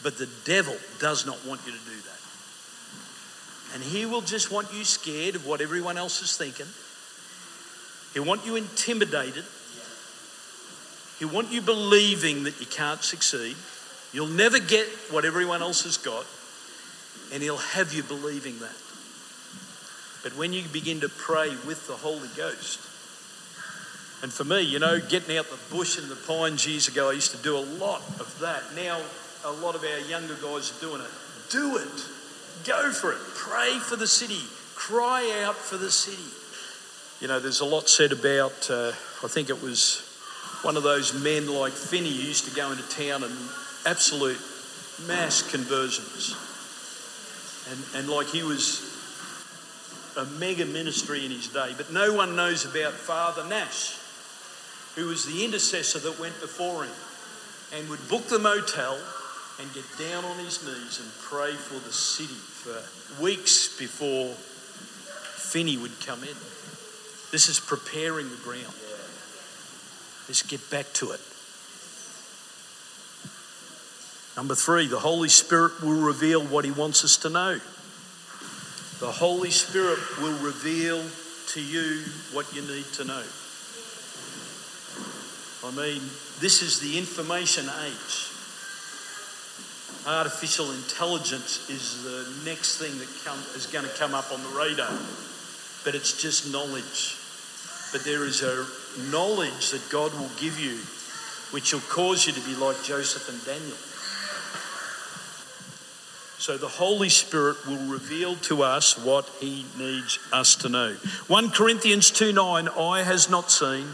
But 0.02 0.16
the 0.18 0.28
devil 0.44 0.76
does 0.98 1.26
not 1.26 1.44
want 1.46 1.60
you 1.66 1.72
to 1.72 1.78
do 1.78 1.96
that. 1.96 2.20
And 3.74 3.82
he 3.82 4.06
will 4.06 4.20
just 4.20 4.50
want 4.50 4.72
you 4.72 4.84
scared 4.84 5.34
of 5.34 5.46
what 5.46 5.60
everyone 5.60 5.98
else 5.98 6.22
is 6.22 6.36
thinking. 6.36 6.66
He'll 8.14 8.24
want 8.24 8.46
you 8.46 8.56
intimidated. 8.56 9.44
He'll 11.18 11.28
want 11.28 11.52
you 11.52 11.60
believing 11.60 12.44
that 12.44 12.60
you 12.60 12.66
can't 12.66 13.02
succeed. 13.02 13.56
You'll 14.12 14.26
never 14.26 14.58
get 14.58 14.86
what 15.10 15.24
everyone 15.24 15.60
else 15.60 15.84
has 15.84 15.96
got 15.96 16.24
and 17.32 17.42
He'll 17.42 17.56
have 17.56 17.92
you 17.92 18.02
believing 18.02 18.58
that. 18.60 18.76
But 20.22 20.36
when 20.36 20.52
you 20.52 20.62
begin 20.72 21.00
to 21.00 21.08
pray 21.08 21.50
with 21.66 21.86
the 21.86 21.94
Holy 21.94 22.28
Ghost, 22.36 22.80
and 24.22 24.32
for 24.32 24.44
me, 24.44 24.62
you 24.62 24.78
know, 24.78 24.98
getting 24.98 25.36
out 25.36 25.50
the 25.50 25.58
bush 25.70 25.98
and 25.98 26.10
the 26.10 26.16
pines 26.16 26.66
years 26.66 26.88
ago, 26.88 27.10
I 27.10 27.12
used 27.12 27.32
to 27.32 27.42
do 27.42 27.56
a 27.56 27.60
lot 27.60 28.00
of 28.18 28.38
that. 28.40 28.62
Now, 28.74 29.02
a 29.44 29.52
lot 29.52 29.74
of 29.74 29.84
our 29.84 29.98
younger 30.08 30.34
guys 30.36 30.72
are 30.72 30.80
doing 30.80 31.02
it. 31.02 31.10
Do 31.50 31.76
it. 31.76 32.06
Go 32.66 32.90
for 32.90 33.12
it. 33.12 33.18
Pray 33.34 33.78
for 33.78 33.96
the 33.96 34.06
city. 34.06 34.40
Cry 34.74 35.42
out 35.44 35.56
for 35.56 35.76
the 35.76 35.90
city. 35.90 36.24
You 37.20 37.28
know, 37.28 37.38
there's 37.38 37.60
a 37.60 37.66
lot 37.66 37.88
said 37.90 38.12
about, 38.12 38.70
uh, 38.70 38.92
I 39.22 39.28
think 39.28 39.50
it 39.50 39.62
was 39.62 40.00
one 40.62 40.78
of 40.78 40.82
those 40.82 41.12
men 41.22 41.46
like 41.46 41.72
Finney 41.72 42.10
who 42.10 42.22
used 42.22 42.48
to 42.48 42.56
go 42.56 42.70
into 42.72 42.88
town 42.88 43.24
and 43.24 43.34
absolute 43.84 44.40
mass 45.06 45.42
conversions. 45.42 46.34
And, 47.70 47.78
and 47.96 48.08
like 48.08 48.26
he 48.26 48.42
was 48.42 48.90
a 50.16 50.24
mega 50.24 50.66
ministry 50.66 51.24
in 51.24 51.30
his 51.30 51.48
day. 51.48 51.72
But 51.76 51.92
no 51.92 52.12
one 52.12 52.36
knows 52.36 52.64
about 52.64 52.92
Father 52.92 53.46
Nash, 53.48 53.96
who 54.94 55.06
was 55.06 55.24
the 55.24 55.44
intercessor 55.44 55.98
that 56.00 56.20
went 56.20 56.40
before 56.40 56.84
him 56.84 56.92
and 57.74 57.88
would 57.88 58.08
book 58.08 58.26
the 58.28 58.38
motel 58.38 58.98
and 59.60 59.72
get 59.72 59.84
down 59.98 60.24
on 60.24 60.38
his 60.38 60.64
knees 60.64 61.00
and 61.00 61.10
pray 61.20 61.52
for 61.52 61.74
the 61.74 61.92
city 61.92 62.34
for 62.34 63.22
weeks 63.22 63.76
before 63.78 64.34
Finney 64.34 65.76
would 65.76 65.98
come 66.04 66.22
in. 66.22 66.36
This 67.30 67.48
is 67.48 67.60
preparing 67.60 68.28
the 68.28 68.36
ground. 68.36 68.74
Let's 70.28 70.42
get 70.42 70.70
back 70.70 70.92
to 70.94 71.12
it. 71.12 71.20
Number 74.36 74.54
three, 74.56 74.88
the 74.88 74.98
Holy 74.98 75.28
Spirit 75.28 75.80
will 75.80 76.00
reveal 76.00 76.42
what 76.42 76.64
He 76.64 76.72
wants 76.72 77.04
us 77.04 77.16
to 77.18 77.30
know. 77.30 77.60
The 78.98 79.12
Holy 79.12 79.50
Spirit 79.50 79.98
will 80.20 80.36
reveal 80.38 81.02
to 81.48 81.60
you 81.60 82.02
what 82.32 82.52
you 82.54 82.62
need 82.62 82.84
to 82.94 83.04
know. 83.04 83.22
I 85.64 85.70
mean, 85.70 86.02
this 86.40 86.62
is 86.62 86.80
the 86.80 86.98
information 86.98 87.66
age. 87.86 88.30
Artificial 90.06 90.70
intelligence 90.72 91.70
is 91.70 92.02
the 92.02 92.50
next 92.50 92.78
thing 92.78 92.98
that 92.98 93.08
come, 93.24 93.38
is 93.54 93.66
going 93.66 93.84
to 93.84 93.96
come 93.96 94.14
up 94.14 94.32
on 94.32 94.42
the 94.42 94.48
radar. 94.58 94.92
But 95.84 95.94
it's 95.94 96.20
just 96.20 96.52
knowledge. 96.52 97.16
But 97.92 98.04
there 98.04 98.24
is 98.24 98.42
a 98.42 98.66
knowledge 99.10 99.70
that 99.70 99.88
God 99.90 100.12
will 100.12 100.30
give 100.40 100.58
you 100.58 100.78
which 101.54 101.72
will 101.72 101.80
cause 101.82 102.26
you 102.26 102.32
to 102.32 102.40
be 102.40 102.56
like 102.56 102.82
Joseph 102.82 103.28
and 103.28 103.38
Daniel. 103.46 103.78
So 106.44 106.58
the 106.58 106.68
Holy 106.68 107.08
Spirit 107.08 107.66
will 107.66 107.90
reveal 107.90 108.36
to 108.36 108.64
us 108.64 108.98
what 108.98 109.26
he 109.40 109.64
needs 109.78 110.18
us 110.30 110.56
to 110.56 110.68
know. 110.68 110.92
1 111.26 111.52
Corinthians 111.52 112.10
2 112.10 112.34
9, 112.34 112.68
eye 112.68 113.02
has 113.02 113.30
not 113.30 113.50
seen, 113.50 113.86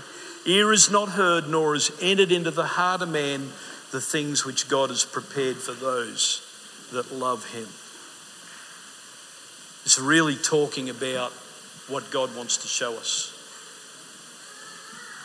ear 0.46 0.70
has 0.72 0.90
not 0.90 1.10
heard, 1.10 1.48
nor 1.48 1.74
has 1.74 1.92
entered 2.02 2.32
into 2.32 2.50
the 2.50 2.64
heart 2.66 3.02
of 3.02 3.08
man 3.08 3.50
the 3.92 4.00
things 4.00 4.44
which 4.44 4.68
God 4.68 4.90
has 4.90 5.04
prepared 5.04 5.58
for 5.58 5.70
those 5.70 6.42
that 6.90 7.12
love 7.12 7.52
him. 7.52 7.68
It's 9.84 10.00
really 10.00 10.34
talking 10.34 10.90
about 10.90 11.30
what 11.86 12.10
God 12.10 12.36
wants 12.36 12.56
to 12.56 12.66
show 12.66 12.96
us. 12.96 13.30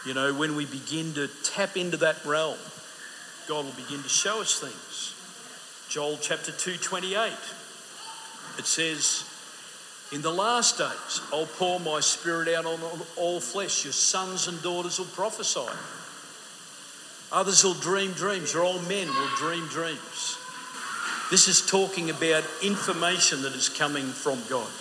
You 0.06 0.14
know, 0.14 0.32
when 0.32 0.56
we 0.56 0.68
begin 0.68 1.16
to 1.16 1.28
tap 1.44 1.76
into 1.76 1.98
that 1.98 2.24
realm, 2.24 2.60
God 3.48 3.66
will 3.66 3.84
begin 3.84 4.04
to 4.04 4.10
show 4.10 4.42
us 4.42 4.60
things. 4.60 5.15
Joel 5.90 6.18
chapter 6.20 6.52
2 6.52 6.78
28, 6.78 7.32
it 8.58 8.66
says, 8.66 9.24
In 10.12 10.22
the 10.22 10.32
last 10.32 10.78
days, 10.78 11.22
I'll 11.32 11.46
pour 11.46 11.80
my 11.80 12.00
spirit 12.00 12.48
out 12.50 12.66
on 12.66 12.80
all 13.16 13.40
flesh. 13.40 13.84
Your 13.84 13.94
sons 13.94 14.48
and 14.48 14.62
daughters 14.62 14.98
will 14.98 15.06
prophesy. 15.06 15.72
Others 17.32 17.64
will 17.64 17.74
dream 17.76 18.12
dreams. 18.12 18.54
Your 18.54 18.64
old 18.64 18.88
men 18.88 19.08
will 19.08 19.36
dream 19.38 19.68
dreams. 19.68 20.38
This 21.32 21.48
is 21.48 21.66
talking 21.66 22.10
about 22.10 22.44
information 22.64 23.42
that 23.44 23.54
is 23.54 23.70
coming 23.70 24.06
from 24.06 24.40
God. 24.50 24.72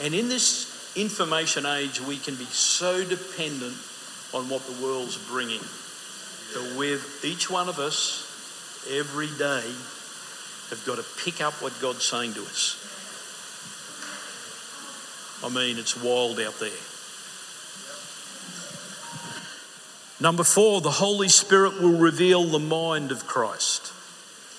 And 0.00 0.14
in 0.14 0.28
this 0.28 0.92
information 0.96 1.66
age, 1.66 2.00
we 2.00 2.16
can 2.16 2.36
be 2.36 2.44
so 2.44 3.04
dependent 3.04 3.74
on 4.32 4.48
what 4.48 4.66
the 4.66 4.82
world's 4.82 5.16
bringing. 5.28 5.60
That 6.52 6.74
with 6.76 7.24
each 7.24 7.50
one 7.50 7.68
of 7.68 7.78
us, 7.78 8.29
every 8.88 9.28
day, 9.38 9.64
have 10.70 10.82
got 10.86 10.96
to 10.96 11.04
pick 11.24 11.40
up 11.40 11.54
what 11.62 11.72
God's 11.80 12.04
saying 12.04 12.34
to 12.34 12.42
us. 12.42 12.76
I 15.42 15.48
mean, 15.48 15.78
it's 15.78 15.96
wild 15.96 16.38
out 16.40 16.58
there. 16.60 16.70
Number 20.20 20.44
four, 20.44 20.80
the 20.80 20.90
Holy 20.90 21.28
Spirit 21.28 21.80
will 21.80 21.98
reveal 21.98 22.44
the 22.44 22.58
mind 22.58 23.10
of 23.10 23.26
Christ. 23.26 23.92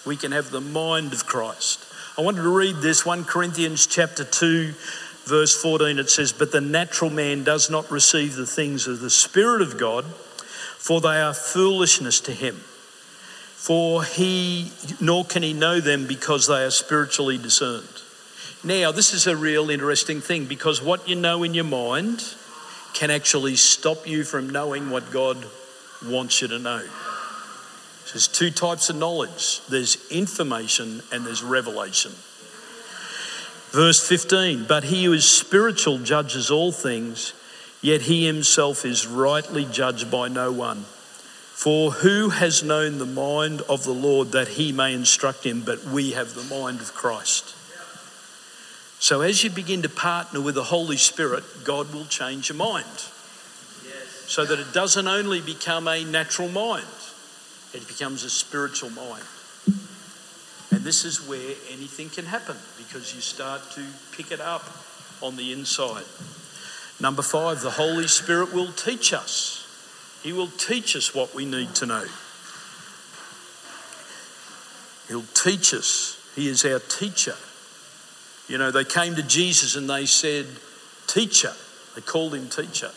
We 0.05 0.17
can 0.17 0.31
have 0.31 0.49
the 0.49 0.61
mind 0.61 1.13
of 1.13 1.27
Christ. 1.27 1.85
I 2.17 2.21
wanted 2.21 2.41
to 2.41 2.49
read 2.49 2.77
this 2.77 3.05
1 3.05 3.25
Corinthians 3.25 3.85
chapter 3.87 4.23
2 4.23 4.73
verse 5.25 5.55
14 5.61 5.99
it 5.99 6.09
says 6.09 6.33
but 6.33 6.51
the 6.51 6.59
natural 6.59 7.11
man 7.11 7.43
does 7.43 7.69
not 7.69 7.89
receive 7.91 8.35
the 8.35 8.45
things 8.45 8.87
of 8.87 8.99
the 8.99 9.09
spirit 9.09 9.61
of 9.61 9.77
God 9.77 10.03
for 10.03 10.99
they 10.99 11.21
are 11.21 11.33
foolishness 11.33 12.19
to 12.21 12.31
him 12.31 12.59
for 13.61 14.03
he 14.03 14.71
nor 14.99 15.23
can 15.23 15.43
he 15.43 15.53
know 15.53 15.79
them 15.79 16.07
because 16.07 16.47
they 16.47 16.63
are 16.63 16.71
spiritually 16.71 17.37
discerned. 17.37 18.01
Now 18.63 18.91
this 18.91 19.13
is 19.13 19.27
a 19.27 19.37
real 19.37 19.69
interesting 19.69 20.19
thing 20.19 20.45
because 20.45 20.81
what 20.81 21.07
you 21.07 21.15
know 21.15 21.43
in 21.43 21.53
your 21.53 21.63
mind 21.63 22.23
can 22.95 23.11
actually 23.11 23.55
stop 23.55 24.07
you 24.07 24.23
from 24.23 24.49
knowing 24.49 24.89
what 24.89 25.11
God 25.11 25.45
wants 26.03 26.41
you 26.41 26.47
to 26.47 26.57
know. 26.57 26.83
There's 28.11 28.27
two 28.27 28.49
types 28.49 28.89
of 28.89 28.95
knowledge 28.95 29.61
there's 29.67 30.09
information 30.09 31.03
and 31.11 31.23
there's 31.23 31.43
revelation. 31.43 32.13
Verse 33.69 34.05
15, 34.09 34.65
but 34.67 34.85
he 34.85 35.03
who 35.03 35.13
is 35.13 35.29
spiritual 35.29 35.99
judges 35.99 36.49
all 36.49 36.71
things, 36.71 37.33
yet 37.79 38.01
he 38.01 38.25
himself 38.25 38.85
is 38.85 39.05
rightly 39.05 39.65
judged 39.65 40.09
by 40.09 40.29
no 40.29 40.51
one. 40.51 40.83
For 41.61 41.91
who 41.91 42.29
has 42.29 42.63
known 42.63 42.97
the 42.97 43.05
mind 43.05 43.61
of 43.69 43.83
the 43.83 43.93
Lord 43.93 44.31
that 44.31 44.47
he 44.47 44.71
may 44.71 44.95
instruct 44.95 45.45
him? 45.45 45.61
But 45.61 45.85
we 45.85 46.13
have 46.13 46.33
the 46.33 46.43
mind 46.43 46.81
of 46.81 46.95
Christ. 46.95 47.53
So, 48.97 49.21
as 49.21 49.43
you 49.43 49.51
begin 49.51 49.83
to 49.83 49.89
partner 49.89 50.41
with 50.41 50.55
the 50.55 50.63
Holy 50.63 50.97
Spirit, 50.97 51.43
God 51.63 51.93
will 51.93 52.05
change 52.05 52.49
your 52.49 52.57
mind 52.57 52.87
so 54.25 54.43
that 54.43 54.57
it 54.57 54.73
doesn't 54.73 55.07
only 55.07 55.39
become 55.39 55.87
a 55.87 56.03
natural 56.03 56.49
mind, 56.49 56.83
it 57.75 57.87
becomes 57.87 58.23
a 58.23 58.31
spiritual 58.31 58.89
mind. 58.89 59.23
And 60.71 60.81
this 60.83 61.05
is 61.05 61.27
where 61.27 61.53
anything 61.71 62.09
can 62.09 62.25
happen 62.25 62.57
because 62.79 63.13
you 63.13 63.21
start 63.21 63.61
to 63.73 63.85
pick 64.13 64.31
it 64.31 64.41
up 64.41 64.65
on 65.21 65.35
the 65.35 65.53
inside. 65.53 66.05
Number 66.99 67.21
five, 67.21 67.61
the 67.61 67.69
Holy 67.69 68.07
Spirit 68.07 68.51
will 68.51 68.71
teach 68.71 69.13
us. 69.13 69.60
He 70.23 70.33
will 70.33 70.47
teach 70.47 70.95
us 70.95 71.15
what 71.15 71.33
we 71.33 71.45
need 71.45 71.73
to 71.75 71.85
know. 71.85 72.05
He'll 75.07 75.23
teach 75.33 75.73
us. 75.73 76.17
He 76.35 76.47
is 76.47 76.63
our 76.63 76.79
teacher. 76.79 77.35
You 78.47 78.57
know, 78.57 78.71
they 78.71 78.83
came 78.83 79.15
to 79.15 79.23
Jesus 79.23 79.75
and 79.75 79.89
they 79.89 80.05
said, 80.05 80.45
Teacher. 81.07 81.53
They 81.95 82.01
called 82.01 82.33
him 82.33 82.47
teacher. 82.47 82.91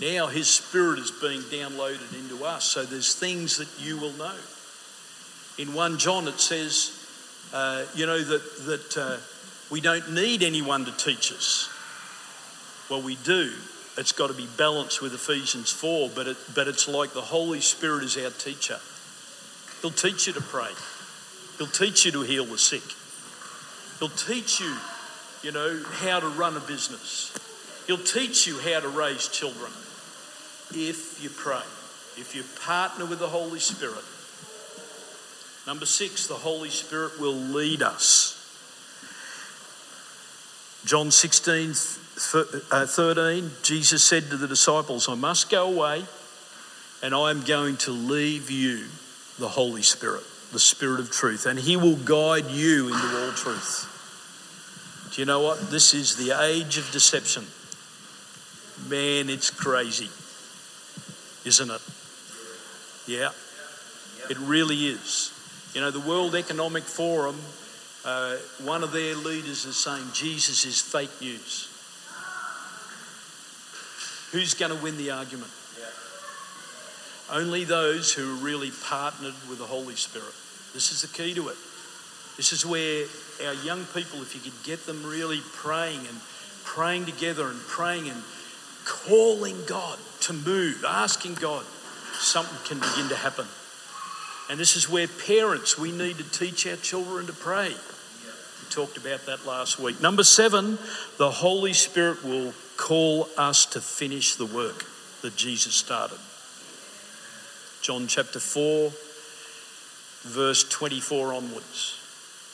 Now 0.00 0.26
his 0.28 0.48
spirit 0.48 0.98
is 0.98 1.10
being 1.10 1.40
downloaded 1.42 2.18
into 2.18 2.44
us, 2.44 2.64
so 2.64 2.84
there's 2.84 3.14
things 3.14 3.58
that 3.58 3.68
you 3.78 3.98
will 3.98 4.12
know. 4.12 4.34
In 5.58 5.74
1 5.74 5.98
John, 5.98 6.28
it 6.28 6.38
says, 6.38 6.92
uh, 7.52 7.84
you 7.94 8.06
know, 8.06 8.18
that, 8.18 8.56
that 8.66 8.96
uh, 8.96 9.16
we 9.70 9.80
don't 9.80 10.12
need 10.12 10.42
anyone 10.42 10.84
to 10.84 10.92
teach 10.92 11.32
us. 11.32 11.70
Well, 12.90 13.02
we 13.02 13.16
do. 13.16 13.52
It's 13.98 14.12
got 14.12 14.26
to 14.26 14.34
be 14.34 14.46
balanced 14.58 15.00
with 15.00 15.14
Ephesians 15.14 15.70
4, 15.70 16.10
but, 16.14 16.26
it, 16.26 16.36
but 16.54 16.68
it's 16.68 16.86
like 16.86 17.14
the 17.14 17.22
Holy 17.22 17.60
Spirit 17.60 18.04
is 18.04 18.16
our 18.18 18.30
teacher. 18.30 18.78
He'll 19.80 19.90
teach 19.90 20.26
you 20.26 20.32
to 20.34 20.40
pray, 20.40 20.70
He'll 21.58 21.66
teach 21.66 22.04
you 22.04 22.12
to 22.12 22.22
heal 22.22 22.44
the 22.44 22.58
sick, 22.58 22.82
He'll 23.98 24.08
teach 24.08 24.60
you, 24.60 24.74
you 25.42 25.52
know, 25.52 25.82
how 25.92 26.20
to 26.20 26.28
run 26.28 26.56
a 26.56 26.60
business, 26.60 27.36
He'll 27.86 27.96
teach 27.96 28.46
you 28.46 28.58
how 28.58 28.80
to 28.80 28.88
raise 28.88 29.28
children 29.28 29.72
if 30.74 31.22
you 31.22 31.30
pray, 31.30 31.62
if 32.18 32.34
you 32.34 32.42
partner 32.64 33.06
with 33.06 33.18
the 33.18 33.28
Holy 33.28 33.60
Spirit. 33.60 34.04
Number 35.66 35.86
six, 35.86 36.26
the 36.26 36.34
Holy 36.34 36.70
Spirit 36.70 37.18
will 37.18 37.34
lead 37.34 37.82
us. 37.82 38.34
John 40.84 41.10
16, 41.10 41.70
uh, 41.70 41.74
13, 42.16 43.50
Jesus 43.62 44.04
said 44.04 44.30
to 44.30 44.36
the 44.36 44.48
disciples, 44.48 45.08
I 45.08 45.14
must 45.14 45.50
go 45.50 45.72
away 45.72 46.04
and 47.02 47.14
I 47.14 47.30
am 47.30 47.42
going 47.42 47.76
to 47.78 47.90
leave 47.90 48.50
you 48.50 48.86
the 49.38 49.48
Holy 49.48 49.82
Spirit, 49.82 50.22
the 50.52 50.58
Spirit 50.58 51.00
of 51.00 51.10
truth, 51.10 51.46
and 51.46 51.58
He 51.58 51.76
will 51.76 51.96
guide 51.96 52.46
you 52.46 52.88
into 52.88 53.24
all 53.24 53.32
truth. 53.32 53.92
Do 55.14 55.20
you 55.20 55.26
know 55.26 55.40
what? 55.40 55.70
This 55.70 55.94
is 55.94 56.16
the 56.16 56.40
age 56.42 56.78
of 56.78 56.90
deception. 56.90 57.44
Man, 58.88 59.28
it's 59.28 59.50
crazy 59.50 60.08
isn't 61.46 61.70
it? 61.70 61.80
Yeah, 63.06 63.30
it 64.28 64.36
really 64.38 64.88
is. 64.88 65.32
You 65.74 65.80
know, 65.80 65.92
the 65.92 66.00
World 66.00 66.34
Economic 66.34 66.82
Forum, 66.82 67.36
uh, 68.04 68.36
one 68.64 68.82
of 68.82 68.92
their 68.92 69.14
leaders 69.14 69.64
is 69.64 69.76
saying 69.76 70.04
Jesus 70.12 70.64
is 70.64 70.80
fake 70.80 71.20
news. 71.20 71.72
Who's 74.32 74.54
going 74.54 74.76
to 74.76 74.82
win 74.82 74.96
the 74.96 75.10
argument? 75.10 75.50
Only 77.30 77.64
those 77.64 78.12
who 78.12 78.22
are 78.22 78.44
really 78.44 78.70
partnered 78.84 79.34
with 79.48 79.58
the 79.58 79.64
Holy 79.64 79.96
Spirit. 79.96 80.34
This 80.74 80.92
is 80.92 81.02
the 81.02 81.08
key 81.08 81.34
to 81.34 81.48
it. 81.48 81.56
This 82.36 82.52
is 82.52 82.64
where 82.64 83.06
our 83.44 83.54
young 83.54 83.84
people, 83.86 84.22
if 84.22 84.34
you 84.34 84.40
could 84.40 84.62
get 84.62 84.86
them 84.86 85.04
really 85.04 85.40
praying 85.54 85.98
and 85.98 86.20
praying 86.64 87.06
together 87.06 87.48
and 87.48 87.58
praying 87.60 88.08
and 88.08 88.22
calling 88.84 89.56
God 89.66 89.98
to 90.20 90.32
move, 90.32 90.84
asking 90.86 91.34
God, 91.34 91.64
something 92.12 92.58
can 92.64 92.78
begin 92.78 93.08
to 93.08 93.16
happen. 93.16 93.46
And 94.48 94.60
this 94.60 94.76
is 94.76 94.88
where 94.88 95.08
parents, 95.08 95.76
we 95.76 95.90
need 95.90 96.18
to 96.18 96.30
teach 96.30 96.66
our 96.66 96.76
children 96.76 97.26
to 97.26 97.32
pray. 97.32 97.70
We 97.70 98.70
talked 98.70 98.96
about 98.96 99.26
that 99.26 99.44
last 99.44 99.80
week. 99.80 100.00
Number 100.00 100.22
seven, 100.22 100.78
the 101.18 101.30
Holy 101.30 101.72
Spirit 101.72 102.22
will 102.22 102.52
call 102.76 103.28
us 103.36 103.66
to 103.66 103.80
finish 103.80 104.36
the 104.36 104.46
work 104.46 104.84
that 105.22 105.36
Jesus 105.36 105.74
started. 105.74 106.18
John 107.82 108.06
chapter 108.06 108.40
4, 108.40 108.90
verse 110.22 110.64
24 110.64 111.32
onwards. 111.32 112.00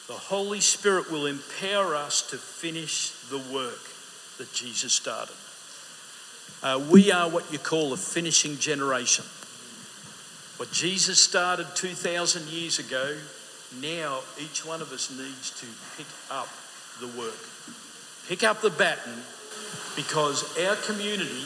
The 0.09 0.15
Holy 0.15 0.61
Spirit 0.61 1.11
will 1.11 1.27
empower 1.27 1.95
us 1.95 2.23
to 2.31 2.37
finish 2.37 3.11
the 3.31 3.39
work 3.39 3.81
that 4.39 4.53
Jesus 4.53 4.93
started. 4.93 5.35
Uh, 6.63 6.85
we 6.91 7.11
are 7.11 7.29
what 7.29 7.51
you 7.53 7.59
call 7.59 7.93
a 7.93 7.97
finishing 7.97 8.59
generation. 8.59 9.25
What 10.59 10.71
Jesus 10.71 11.19
started 11.19 11.67
2,000 11.75 12.49
years 12.49 12.79
ago, 12.79 13.17
now 13.81 14.21
each 14.39 14.65
one 14.65 14.83
of 14.83 14.93
us 14.93 15.11
needs 15.11 15.51
to 15.61 15.67
pick 15.97 16.07
up 16.31 16.49
the 17.01 17.09
work. 17.19 17.39
Pick 18.29 18.45
up 18.45 18.61
the 18.61 18.71
baton 18.71 19.23
because 19.97 20.45
our 20.59 20.77
community, 20.77 21.45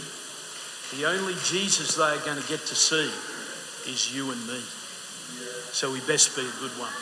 the 0.97 1.07
only 1.07 1.35
Jesus 1.45 1.97
they 1.97 2.03
are 2.03 2.25
going 2.25 2.41
to 2.41 2.49
get 2.49 2.61
to 2.61 2.75
see 2.75 3.11
is 3.91 4.15
you 4.15 4.31
and 4.31 4.41
me. 4.47 4.61
So 5.73 5.93
we 5.93 6.01
best 6.01 6.35
be 6.37 6.43
a 6.43 6.61
good 6.61 6.73
one. 6.79 6.93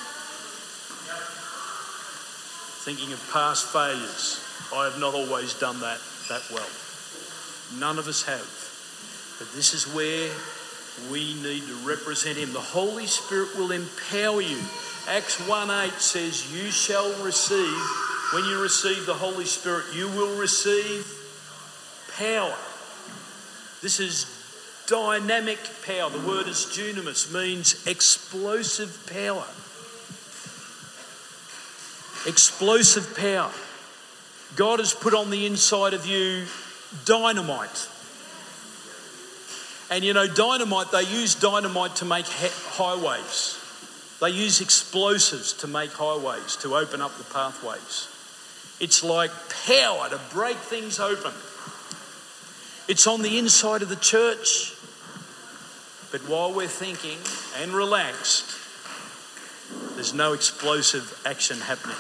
Thinking 2.85 3.13
of 3.13 3.31
past 3.33 3.67
failures, 3.73 4.41
I 4.75 4.85
have 4.85 4.99
not 4.99 5.15
always 5.15 5.55
done 5.55 5.81
that 5.81 5.99
that 6.29 6.43
well. 6.51 6.69
None 7.79 7.99
of 7.99 8.09
us 8.09 8.23
have. 8.25 8.49
But 9.39 9.53
this 9.55 9.75
is 9.75 9.85
where 9.95 10.31
we 11.11 11.35
need 11.43 11.67
to 11.67 11.75
represent 11.87 12.39
Him. 12.39 12.53
The 12.53 12.61
Holy 12.61 13.07
Spirit 13.07 13.57
will 13.57 13.73
empower 13.73 14.41
you. 14.41 14.59
Acts 15.09 15.41
1 15.49 15.71
8 15.71 15.93
says, 16.01 16.53
You 16.55 16.71
shall 16.71 17.11
receive 17.23 18.05
when 18.33 18.45
you 18.47 18.61
receive 18.61 19.07
the 19.07 19.15
Holy 19.15 19.45
Spirit, 19.45 19.85
you 19.95 20.09
will 20.09 20.37
receive 20.37 21.07
power. 22.17 22.55
This 23.83 24.01
is 24.01 24.27
dynamic 24.87 25.59
power. 25.87 26.11
The 26.11 26.27
word 26.27 26.49
is 26.49 26.67
dunamis, 26.67 27.33
means 27.33 27.87
explosive 27.87 29.07
power. 29.11 29.47
Explosive 32.27 33.17
power. 33.17 33.53
God 34.57 34.79
has 34.79 34.95
put 34.95 35.15
on 35.15 35.31
the 35.31 35.47
inside 35.47 35.95
of 35.95 36.07
you 36.07 36.45
dynamite. 37.05 37.89
And 39.91 40.05
you 40.05 40.15
know, 40.15 40.27
dynamite, 40.27 40.91
they 40.93 41.03
use 41.03 41.35
dynamite 41.35 41.97
to 41.97 42.05
make 42.05 42.27
highways. 42.27 43.59
They 44.21 44.31
use 44.31 44.61
explosives 44.61 45.53
to 45.55 45.67
make 45.67 45.91
highways, 45.93 46.57
to 46.57 46.77
open 46.77 47.03
up 47.03 47.17
the 47.19 47.25
pathways. 47.25 48.09
It's 48.81 49.05
like 49.05 49.31
power 49.67 50.09
to 50.09 50.21
break 50.33 50.57
things 50.57 50.99
open. 50.99 51.33
It's 52.87 53.07
on 53.07 53.23
the 53.23 53.39
inside 53.39 53.83
of 53.83 53.89
the 53.89 53.97
church. 53.97 54.75
But 56.13 56.29
while 56.29 56.53
we're 56.53 56.69
thinking 56.69 57.19
and 57.61 57.73
relaxed, 57.73 58.59
there's 59.95 60.13
no 60.13 60.33
explosive 60.33 61.21
action 61.25 61.59
happening. 61.61 61.97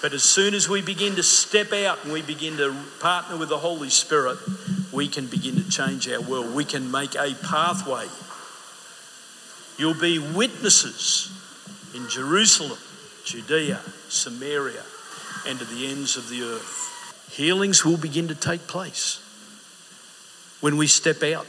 But 0.00 0.14
as 0.14 0.24
soon 0.24 0.54
as 0.54 0.68
we 0.68 0.82
begin 0.82 1.14
to 1.16 1.22
step 1.22 1.72
out 1.72 2.02
and 2.02 2.12
we 2.12 2.22
begin 2.22 2.56
to 2.56 2.74
partner 3.00 3.36
with 3.36 3.50
the 3.50 3.58
Holy 3.58 3.90
Spirit, 3.90 4.38
we 4.90 5.08
can 5.08 5.26
begin 5.26 5.56
to 5.56 5.68
change 5.68 6.08
our 6.08 6.20
world. 6.20 6.54
We 6.54 6.64
can 6.64 6.90
make 6.90 7.14
a 7.14 7.34
pathway. 7.34 8.08
You'll 9.78 10.00
be 10.00 10.18
witnesses 10.18 11.30
in 11.94 12.08
Jerusalem, 12.08 12.78
Judea, 13.24 13.80
Samaria, 14.08 14.82
and 15.46 15.58
to 15.58 15.64
the 15.66 15.86
ends 15.86 16.16
of 16.16 16.28
the 16.28 16.42
earth. 16.42 17.28
Healings 17.30 17.84
will 17.84 17.96
begin 17.96 18.26
to 18.28 18.34
take 18.34 18.66
place 18.66 19.22
when 20.62 20.78
we 20.78 20.86
step 20.86 21.22
out 21.22 21.46